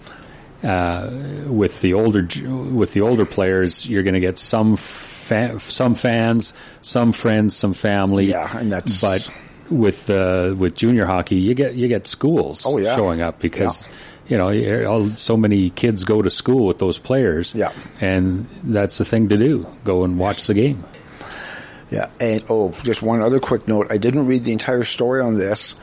[0.63, 1.11] Uh,
[1.47, 2.27] with the older
[2.73, 7.75] with the older players, you're going to get some fa- some fans, some friends, some
[7.75, 8.27] family.
[8.27, 9.31] Yeah, and that's- but
[9.71, 12.97] with uh, with junior hockey, you get you get schools Oh, yeah.
[12.97, 13.89] showing up because
[14.29, 17.55] you know all, so many kids go to school with those players.
[17.55, 17.73] Yeah.
[18.01, 20.85] and that's the thing to do: go and watch the game.
[21.91, 23.89] Yeah, and oh, just one other quick note.
[23.91, 25.77] I didn't read the entire story on this,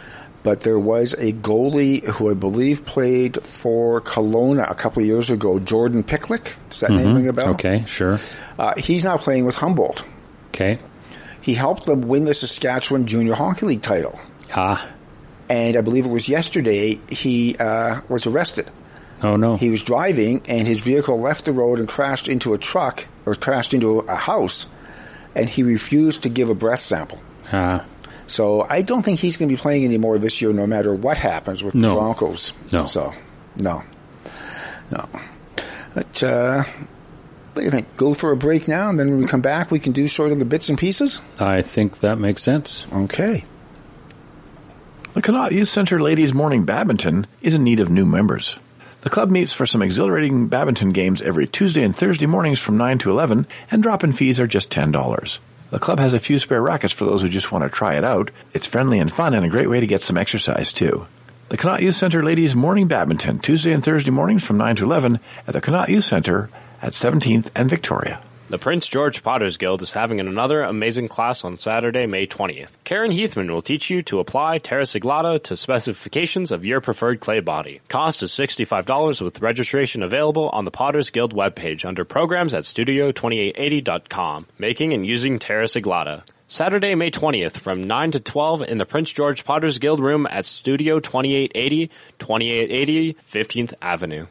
[0.44, 5.30] but there was a goalie who I believe played for Kelowna a couple of years
[5.30, 6.54] ago, Jordan Picklick.
[6.70, 7.46] Does that name ring a bell?
[7.46, 7.54] Mm-hmm.
[7.56, 8.20] Okay, sure.
[8.60, 10.04] Uh, he's now playing with Humboldt.
[10.50, 10.80] Okay.
[11.42, 14.20] He helped them win the Saskatchewan Junior Hockey League title.
[14.56, 14.90] Ah.
[15.50, 18.70] And I believe it was yesterday he uh, was arrested.
[19.22, 19.56] Oh no.
[19.56, 23.36] He was driving and his vehicle left the road and crashed into a truck or
[23.36, 24.68] crashed into a house
[25.36, 27.20] and he refused to give a breath sample.
[27.52, 27.86] Ah.
[28.28, 31.18] So I don't think he's going to be playing anymore this year, no matter what
[31.18, 31.90] happens with No.
[31.90, 32.54] the Broncos.
[32.72, 32.86] No.
[32.86, 33.14] So,
[33.58, 33.84] no,
[34.92, 35.10] no.
[35.94, 37.96] But uh, what do you think?
[37.98, 40.32] Go for a break now, and then when we come back, we can do sort
[40.32, 41.22] of the bits and pieces.
[41.40, 42.86] I think that makes sense.
[42.94, 43.44] Okay.
[45.14, 48.56] The Connaught Youth Centre Ladies Morning Badminton is in need of new members.
[49.02, 52.98] The club meets for some exhilarating badminton games every Tuesday and Thursday mornings from 9
[53.00, 55.38] to 11, and drop-in fees are just $10.
[55.74, 58.04] The club has a few spare rackets for those who just want to try it
[58.04, 58.30] out.
[58.54, 61.08] It's friendly and fun and a great way to get some exercise too.
[61.50, 65.20] The Connaught Youth Centre Ladies Morning Badminton, Tuesday and Thursday mornings from 9 to 11
[65.48, 68.22] at the Connaught Youth Centre at 17th and Victoria.
[68.54, 72.70] The Prince George Potters Guild is having another amazing class on Saturday, May 20th.
[72.84, 77.40] Karen Heathman will teach you to apply Terra Sigillata to specifications of your preferred clay
[77.40, 77.82] body.
[77.88, 84.46] Cost is $65 with registration available on the Potters Guild webpage under programs at studio2880.com.
[84.60, 86.24] Making and using Terra Sigillata.
[86.48, 90.46] Saturday, May 20th from 9 to 12 in the Prince George Potters Guild room at
[90.46, 91.88] Studio 2880,
[92.20, 94.28] 2880 15th Avenue.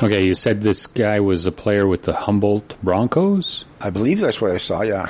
[0.00, 3.64] Okay, you said this guy was a player with the Humboldt Broncos?
[3.80, 5.08] I believe that's what I saw, yeah.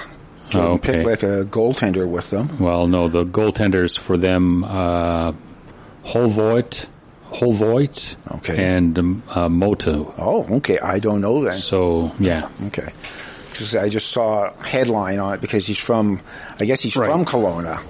[0.49, 0.93] Jordan Oh, okay.
[0.93, 2.59] picked like a goaltender with them.
[2.59, 5.32] Well, no, the goaltenders for them, uh,
[6.07, 6.86] Holvoit,
[7.30, 8.57] Holvoit, Okay.
[8.76, 10.14] and um, uh, Moto.
[10.16, 10.78] Oh, okay.
[10.78, 11.55] I don't know that.
[11.57, 12.49] So, yeah.
[12.68, 12.89] Okay.
[13.51, 16.20] because I just saw a headline on it because he's from,
[16.59, 17.11] I guess he's Right.
[17.11, 17.80] from Kelowna.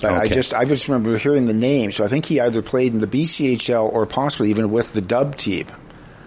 [0.00, 2.92] But I just, I just remember hearing the name, so I think he either played
[2.92, 5.66] in the BCHL or possibly even with the Dub team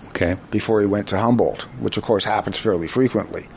[0.09, 0.37] Okay.
[0.51, 3.47] before he went to Humboldt, which of course happens fairly frequently.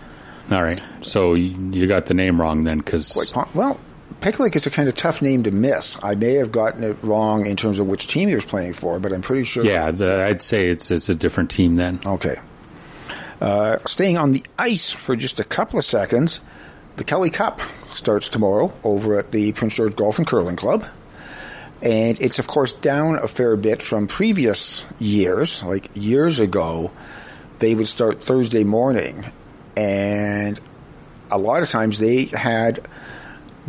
[0.50, 0.82] All right.
[1.00, 3.16] So you, you got the name wrong then, because
[3.55, 3.78] well,
[4.20, 5.96] Picklick is a kind of tough name to miss.
[6.03, 8.98] I may have gotten it wrong in terms of which team he was playing for,
[8.98, 9.64] but I'm pretty sure.
[9.64, 12.00] yeah, the, I'd say it's it's a different team then.
[12.05, 12.36] Okay.
[13.40, 16.40] Uh, staying on the ice for just a couple of seconds,
[16.96, 17.61] the Kelly Cup
[17.92, 20.84] starts tomorrow over at the Prince George Golf and Curling Club.
[21.83, 25.62] And it's, of course, down a fair bit from previous years.
[25.62, 26.93] Like years ago,
[27.59, 29.24] they would start Thursday morning.
[29.76, 30.61] And
[31.30, 32.87] a lot of times they had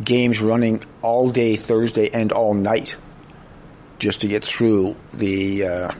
[0.03, 2.95] games running all day Thursday and all night
[3.99, 5.91] just to get through the uh,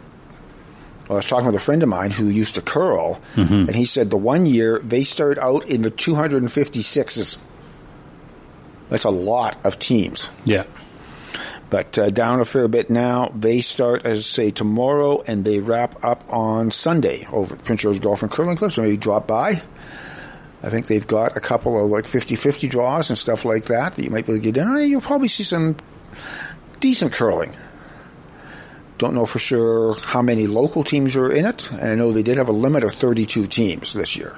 [1.09, 3.21] I was talking with a friend of mine who used to curl,
[3.67, 7.37] and he said the one year they started out in the 256s.
[8.89, 10.29] That's a lot of teams.
[10.45, 10.63] Yeah.
[11.73, 13.31] But uh, down a fair bit now.
[13.33, 17.81] They start, as I say, tomorrow, and they wrap up on Sunday over at Prince
[17.81, 18.71] George Golf and Curling Club.
[18.71, 19.63] So maybe drop by.
[20.61, 24.03] I think they've got a couple of like 50-50 draws and stuff like that that
[24.03, 24.67] you might be able to get in.
[24.67, 24.87] on.
[24.87, 25.75] You'll probably see some
[26.79, 27.55] decent curling.
[28.99, 31.71] Don't know for sure how many local teams are in it.
[31.71, 34.35] And I know they did have a limit of 32 teams this year.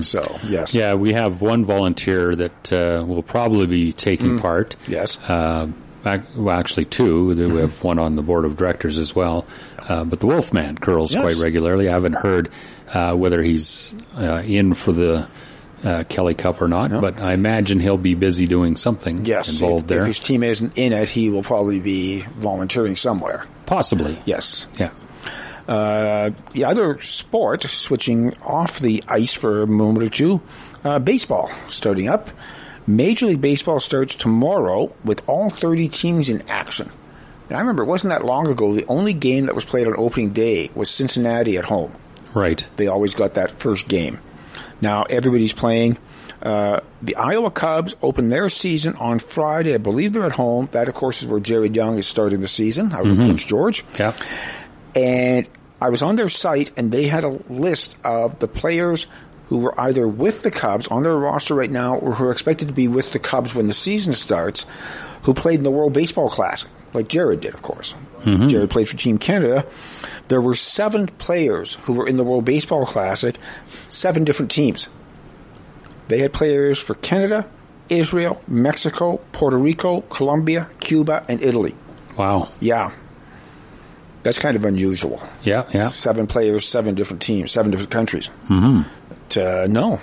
[0.00, 0.74] So, yes.
[0.74, 4.76] Yeah, we have one volunteer that uh, will probably be taking part.
[4.88, 5.18] Yes.
[5.18, 5.66] Uh,
[6.04, 7.28] well, actually, two.
[7.28, 9.46] We have one on the board of directors as well.
[9.78, 11.22] Uh, but the Wolfman curls Yes.
[11.22, 11.88] quite regularly.
[11.88, 12.50] I haven't heard
[12.92, 15.28] uh, whether he's uh, in for the
[15.82, 19.52] uh, Kelly Cup or not, but I imagine he'll be busy doing something Yes.
[19.60, 20.00] involved if, there.
[20.02, 23.44] if his team isn't in it, he will probably be volunteering somewhere.
[23.66, 24.18] Possibly.
[24.24, 24.66] Yes.
[24.78, 24.90] Yeah.
[25.68, 30.42] Uh, the other sport, switching off the ice for a moment or two,
[30.84, 32.28] uh, baseball starting up.
[32.86, 36.90] Major League Baseball starts tomorrow with all 30 teams in action.
[37.48, 39.94] And I remember it wasn't that long ago, the only game that was played on
[39.96, 41.94] opening day was Cincinnati at home.
[42.34, 42.66] Right.
[42.76, 44.18] They always got that first game.
[44.80, 45.98] Now everybody's playing.
[46.42, 49.72] Uh, the Iowa Cubs open their season on Friday.
[49.72, 50.68] I believe they're at home.
[50.72, 53.82] That, of course, is where Jared Young is starting the season out of Prince George.
[53.98, 54.12] Yeah.
[54.94, 55.46] And
[55.80, 59.06] I was on their site, and they had a list of the players
[59.46, 62.68] who were either with the Cubs on their roster right now, or who are expected
[62.68, 64.64] to be with the Cubs when the season starts,
[65.22, 67.94] who played in the World Baseball Classic, like Jared did, of course.
[68.24, 69.66] Jared played for Team Canada.
[70.28, 73.36] There were seven players who were in the World Baseball Classic,
[73.90, 74.88] seven different teams.
[76.08, 77.46] They had players for Canada,
[77.90, 81.74] Israel, Mexico, Puerto Rico, Colombia, Cuba, and Italy.
[82.16, 82.48] Wow.
[82.60, 82.92] Yeah.
[84.22, 85.22] That's kind of unusual.
[85.42, 85.68] Yeah.
[85.74, 85.88] Yeah.
[85.88, 88.30] Seven players, seven different teams, seven different countries.
[88.48, 88.88] Mm-hmm.
[89.34, 90.00] But, uh, no.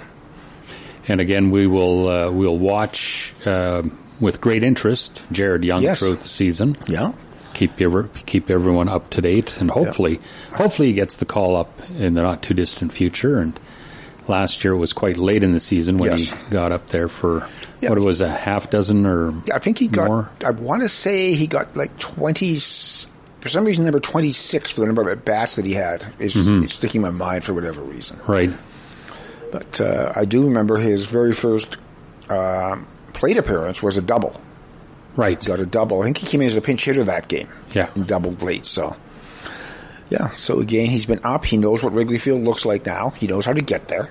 [1.08, 3.82] And again, we will uh, we'll watch uh,
[4.20, 6.00] with great interest Jared Young Yes.
[6.00, 6.78] throughout the season.
[6.88, 7.14] Yeah.
[7.54, 7.78] Keep
[8.26, 10.20] keep everyone up to date, and hopefully,
[10.54, 13.40] hopefully he gets the call up in the not too distant future.
[13.40, 13.60] And
[14.28, 16.30] last year was quite late in the season when Yes.
[16.30, 17.46] he got up there for
[17.82, 17.90] Yeah.
[17.90, 20.30] what it was a half dozen or I think he got, more.
[20.46, 22.56] I want to say he got like 20,
[23.42, 26.36] for some reason, number 26 for the number of at bats that he had is,
[26.38, 28.18] is sticking in my mind for whatever reason.
[28.28, 28.52] right.
[29.52, 31.78] But uh, I do remember his very first
[32.30, 32.78] uh,
[33.14, 34.40] plate appearance was a double.
[35.16, 35.42] Right.
[35.42, 36.02] He got a double.
[36.02, 37.50] I think he came in as a pinch hitter that game.
[37.74, 37.92] Yeah.
[37.94, 38.96] Doubled late, so.
[40.10, 41.46] Yeah, so again, he's been up.
[41.46, 43.12] He knows what Wrigley Field looks like now.
[43.12, 44.10] He knows how to get there.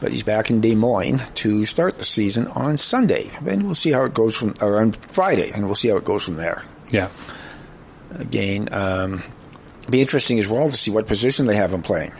[0.00, 3.30] But he's back in Des Moines to start the season on Sunday.
[3.46, 6.04] And we'll see how it goes from, or on Friday, and we'll see how it
[6.04, 6.64] goes from there.
[6.90, 7.10] Yeah.
[8.18, 9.22] Again, um,
[9.88, 12.12] be interesting as well to see what position they have him playing.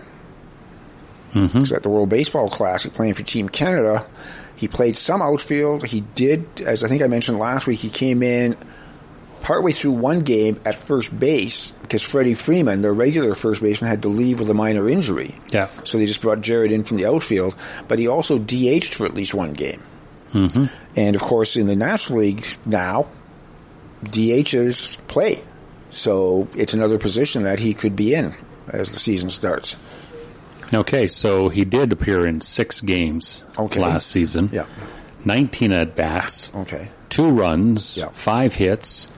[1.33, 4.07] Because at the World Baseball Classic, playing for Team Canada,
[4.55, 5.85] he played some outfield.
[5.87, 8.57] He did, as I think I mentioned last week, he came in
[9.41, 14.03] partway through one game at first base because Freddie Freeman, their regular first baseman, had
[14.03, 15.35] to leave with a minor injury.
[15.49, 15.70] Yeah.
[15.85, 17.57] So they just brought Jared in from the outfield,
[17.89, 19.83] but he also DH'd for at least one game.
[20.33, 20.66] Mm-hmm.
[20.97, 23.07] And of course, in the National League now,
[24.05, 25.43] DHs play.
[25.91, 28.33] So it's another position that he could be in
[28.68, 29.76] as the season starts.
[30.75, 33.81] Okay, so he did appear in six games Okay.
[33.81, 34.51] last season.
[34.53, 34.64] Yeah.
[35.25, 36.89] 19 at bats, Okay.
[37.09, 38.09] two runs, Yeah.
[38.12, 39.09] five hits.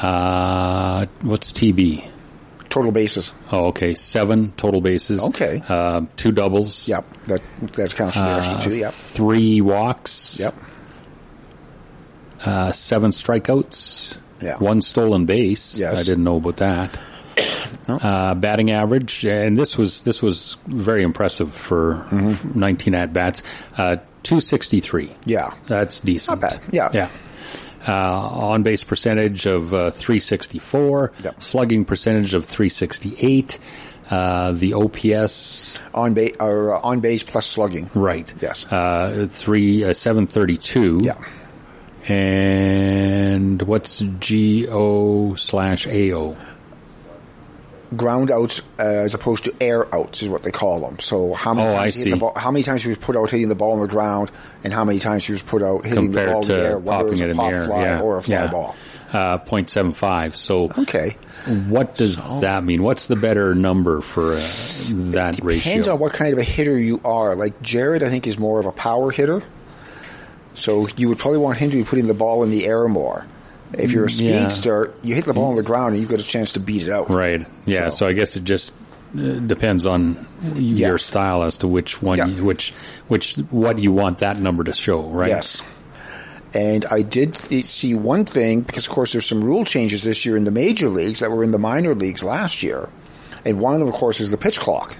[0.00, 2.04] Uh, what's TB?
[2.68, 3.32] Total bases.
[3.50, 3.94] Oh, okay.
[3.94, 5.20] Seven total bases.
[5.20, 5.62] Okay.
[5.68, 6.86] Uh, two doubles.
[6.88, 7.06] Yep.
[7.26, 7.40] That
[7.74, 8.76] that counts for the Uh, extra two.
[8.76, 8.92] Yep.
[8.92, 10.38] Three walks.
[10.38, 10.54] Yep.
[12.44, 14.18] Uh, seven strikeouts.
[14.40, 14.56] Yeah.
[14.58, 15.76] One stolen base.
[15.78, 15.98] Yes.
[15.98, 16.96] I didn't know about that.
[17.88, 22.58] Uh, batting average, and this was this was very impressive for Mm-hmm.
[22.58, 23.42] 19 at bats.
[23.76, 25.14] Uh, 263.
[25.24, 25.54] Yeah.
[25.66, 26.42] That's decent.
[26.70, 26.90] Yeah.
[26.92, 27.08] Yeah.
[27.86, 31.42] Uh, on base percentage of uh, 364, Yep.
[31.42, 33.58] slugging percentage of 368,
[34.10, 37.88] uh, the OPS On base or uh, on base plus slugging.
[37.94, 38.66] right, Yes.
[38.66, 41.14] uh, three uh, 732, Yeah.
[42.08, 46.36] and what's GO slash AO?
[47.96, 50.98] Ground outs uh, as opposed to air outs is what they call them.
[50.98, 53.16] So how many Oh, times he hit the ball, how many times he was put
[53.16, 54.30] out hitting the ball on the ground,
[54.62, 56.62] and how many times he was put out hitting compared the ball in the to
[56.62, 58.34] air, whether popping it's it a in the pop air, fly yeah, or a fly
[58.34, 58.50] yeah.
[58.50, 58.76] ball.
[59.10, 60.36] Uh, 0.75.
[60.36, 61.16] So Okay.
[61.68, 62.82] what does that mean?
[62.82, 64.40] What's the better number for uh,
[65.12, 65.70] that ratio?
[65.70, 67.34] Depends on what kind of a hitter you are.
[67.34, 69.42] Like Jared, I think is more of a power hitter.
[70.52, 73.24] So you would probably want him to be putting the ball in the air more.
[73.72, 74.46] If you're a Mm, yeah.
[74.48, 76.82] speedster, you hit the ball on the ground and you've got a chance to beat
[76.84, 77.10] it out.
[77.10, 77.46] Right.
[77.66, 77.88] Yeah.
[77.90, 78.72] So- So, I guess it just
[79.16, 80.96] uh, depends on your Yeah.
[80.96, 82.26] style as to which one, Yeah.
[82.26, 82.72] you, which,
[83.08, 85.28] which, what you want that number to show, right?
[85.30, 85.62] Yes.
[86.54, 90.24] And I did th- see one thing because, of course, there's some rule changes this
[90.24, 92.88] year in the major leagues that were in the minor leagues last year,
[93.44, 94.96] and one of them, of course, is the pitch clock.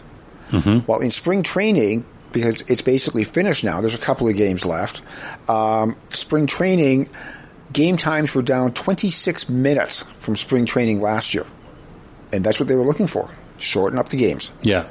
[0.50, 0.80] Mm-hmm.
[0.90, 5.00] Well, in spring training, because it's basically finished now, there's a couple of games left.
[5.48, 7.08] Um, spring training
[7.72, 11.46] game times were down 26 minutes from spring training last year,
[12.32, 14.52] and that's what they were looking for: shorten up the games.
[14.62, 14.86] Yeah.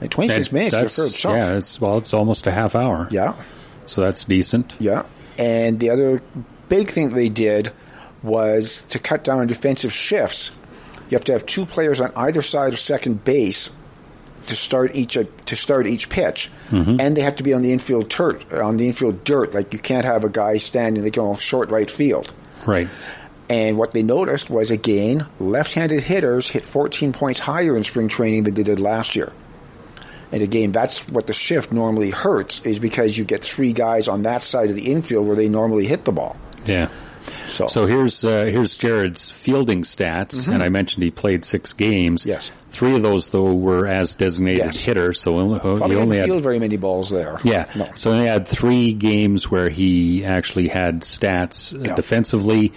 [0.00, 3.08] Like 26 That- minutes is a that's, yeah, it's, well, it's almost a half hour.
[3.10, 3.34] yeah.
[3.86, 4.74] So that's decent.
[4.78, 5.04] Yeah.
[5.38, 6.22] And the other
[6.68, 7.72] big thing they did
[8.22, 10.50] was to cut down defensive shifts.
[11.08, 13.70] You have to have two players on either side of second base
[14.48, 17.00] to start each uh, to start each pitch, mm-hmm.
[17.00, 18.52] and they have to be on the infield dirt.
[18.52, 21.90] On the infield dirt, like you can't have a guy standing like on short right
[21.90, 22.32] field.
[22.66, 22.88] Right.
[23.50, 28.44] And what they noticed was again, left-handed hitters hit 14 points higher in spring training
[28.44, 29.32] than they did last year.
[30.30, 34.22] And again, that's what the shift normally hurts is because you get three guys on
[34.22, 36.36] that side of the infield where they normally hit the ball.
[36.66, 36.90] Yeah.
[37.48, 42.22] So, So here's uh, here's Jared's fielding stats, and I mentioned he played six games.
[42.22, 42.30] Mm-hmm.
[42.30, 42.50] Yes.
[42.68, 44.76] Three of those though were as designated Yes.
[44.76, 47.38] hitter, so only, probably he didn't only had field very many balls there.
[47.42, 47.66] Yeah.
[47.76, 47.88] No.
[47.94, 51.94] So he had three games where he actually had stats uh, Yeah.
[51.94, 52.72] defensively,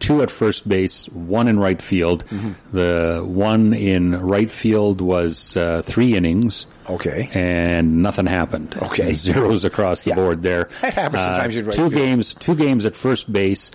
[0.00, 2.24] two at first base, one in right field.
[2.26, 2.52] Mm-hmm.
[2.76, 6.66] The one in right field was uh, three innings.
[6.88, 7.30] Okay.
[7.32, 8.76] And nothing happened.
[8.80, 9.14] Okay.
[9.14, 10.16] Zeros across the Yeah.
[10.16, 10.66] board there.
[10.68, 11.94] Uh, That happens sometimes in right Two field.
[11.94, 13.70] games, two games at first base,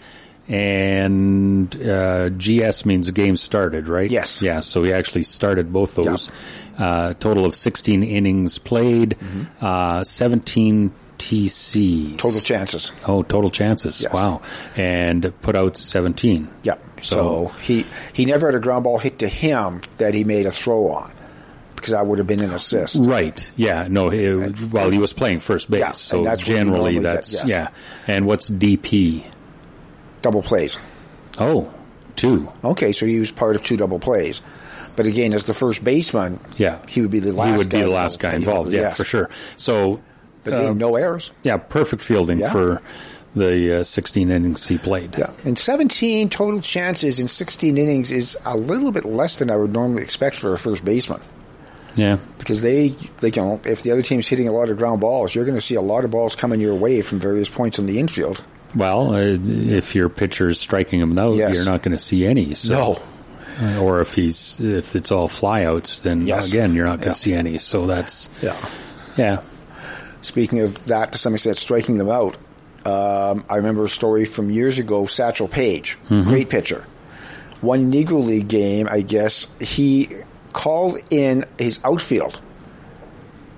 [0.50, 4.10] and uh, GS means game started, right?
[4.10, 4.41] Yes.
[4.41, 4.60] Yeah.
[4.62, 6.32] So he actually started both those.
[6.78, 9.66] Uh, total of 16 innings played, Mm-hmm.
[9.66, 12.18] uh, 17 TC.
[12.18, 12.91] Total chances.
[13.06, 14.02] Oh, total chances.
[14.02, 14.14] Yes.
[14.14, 14.41] Wow.
[14.78, 16.50] And put out 17.
[16.64, 16.76] Yeah.
[17.02, 20.52] So, he he never had a ground ball hit to him that he made a
[20.52, 21.12] throw on
[21.76, 22.97] because I would have been an assist.
[23.02, 23.52] Right.
[23.58, 23.88] Yeah.
[23.89, 24.10] No.
[24.10, 24.32] He,
[24.72, 27.47] well, he was playing first base, Yeah, so that's generally that's yes.
[27.50, 27.68] yeah.
[28.08, 29.26] And what's DP?
[30.22, 30.78] Double plays.
[31.38, 31.66] Oh,
[32.16, 32.52] two.
[32.64, 34.42] Okay, so he was part of two double plays.
[34.96, 36.80] But again, as the first baseman, Yeah.
[36.88, 37.52] he would be the last.
[37.52, 38.74] He would be guy the last guy involved.
[38.74, 38.98] Yeah, Yes.
[38.98, 39.30] for sure.
[39.56, 40.02] So,
[40.44, 41.32] But um, no errors.
[41.44, 42.52] yeah, perfect fielding Yeah.
[42.52, 42.82] for
[43.36, 45.16] the uh, 16 innings he played.
[45.18, 49.56] Yeah, and 17 total chances in 16 innings is a little bit less than I
[49.56, 51.22] would normally expect for a first baseman.
[51.96, 52.18] Yeah.
[52.38, 52.90] Because they,
[53.20, 55.56] they you know, if the other team's hitting a lot of ground balls, you're going
[55.58, 58.44] to see a lot of balls coming your way from various points in the infield.
[58.76, 61.56] Well, uh, if your pitcher is striking him out, Yes.
[61.56, 62.54] you're not going to see any.
[62.56, 62.94] So.
[63.62, 66.48] Uh, Or if he's if it's all flyouts, then Yes.
[66.48, 67.14] again you're not going Yeah.
[67.14, 67.58] to see any.
[67.58, 68.56] So that's Yeah.
[69.18, 69.40] yeah.
[70.22, 72.38] Speaking of that, to some extent, striking them out.
[72.86, 75.08] Um, I remember a story from years ago.
[75.08, 76.86] Satchel Paige, great pitcher.
[77.62, 80.08] One Negro League game, I guess he
[80.54, 82.40] called in his outfield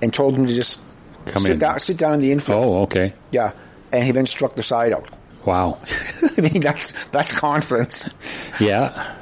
[0.01, 0.79] and told him to just
[1.27, 1.59] Come sit in.
[1.59, 2.63] down, sit down in the infield.
[2.63, 3.13] Oh, okay.
[3.31, 3.51] Yeah,
[3.91, 5.07] and he then struck the side out.
[5.45, 5.79] Wow.
[6.37, 8.09] I mean, that's that's confidence.
[8.59, 9.15] Yeah.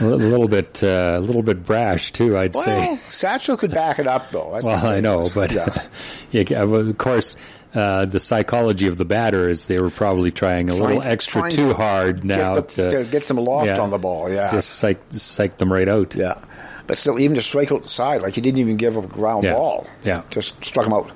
[0.00, 2.96] A little bit, uh, a little bit brash too, I'd Well, say.
[3.08, 4.50] Satchel could back it up, though.
[4.54, 5.86] That's Well, I know, but yeah.
[6.30, 7.36] yeah, well, of course,
[7.74, 11.68] uh, the psychology of the batter is they were probably trying a little extra too
[11.68, 14.30] to hard now get, the, to, to get some loft yeah, on the ball.
[14.32, 16.14] Yeah, just psych, psych them right out.
[16.14, 16.40] Yeah.
[16.86, 19.08] But still, even to strike out the side, like he didn't even give up a
[19.08, 19.54] ground Yeah.
[19.54, 19.86] ball.
[20.04, 20.22] Yeah.
[20.30, 21.12] Just struck him out.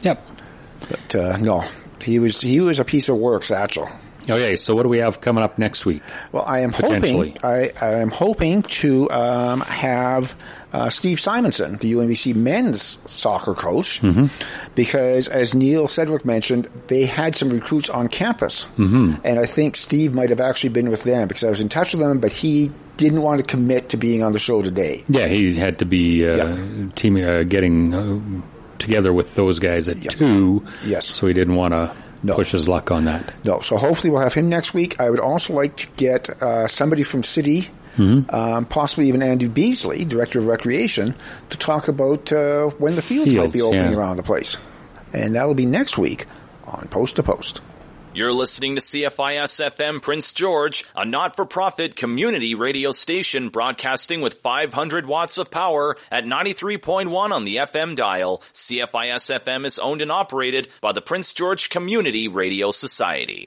[0.00, 0.26] Yep.
[0.88, 1.64] But uh, no,
[2.02, 3.88] he was he was a piece of work, Satchel.
[4.30, 6.00] Okay, so what do we have coming up next week?
[6.30, 7.30] Well, I am Potentially.
[7.30, 10.36] hoping I, I am hoping to um, have
[10.72, 14.26] uh, Steve Simonson, the UNBC men's soccer coach, Mm-hmm.
[14.76, 19.14] because as Neil Sedgwick mentioned, they had some recruits on campus, mm-hmm.
[19.24, 21.92] and I think Steve might have actually been with them because I was in touch
[21.92, 25.02] with them, but he didn't want to commit to being on the show today.
[25.08, 26.88] Yeah, he had to be uh, Yeah.
[26.94, 28.20] team uh, getting uh,
[28.82, 30.64] together with those guys at two.
[30.84, 31.06] Yes.
[31.06, 31.90] so he didn't want to
[32.22, 32.34] No.
[32.34, 33.32] push his luck on that.
[33.44, 35.00] No, so hopefully we'll have him next week.
[35.00, 38.34] I would also like to get uh, somebody from City, Mm-hmm.
[38.34, 41.14] um, possibly even Andy Beasley, Director of Recreation,
[41.50, 43.98] to talk about uh, when the fields, might be opening yeah.
[43.98, 44.56] around the place.
[45.12, 46.24] And that'll be next week
[46.64, 47.60] on Post to Post.
[48.14, 55.06] You're listening to CFIS FM Prince George, a not-for-profit community radio station broadcasting with 500
[55.06, 58.42] watts of power at 93.1 on the FM dial.
[58.52, 63.40] CFIS FM is owned and operated by the Prince George Community Radio Society.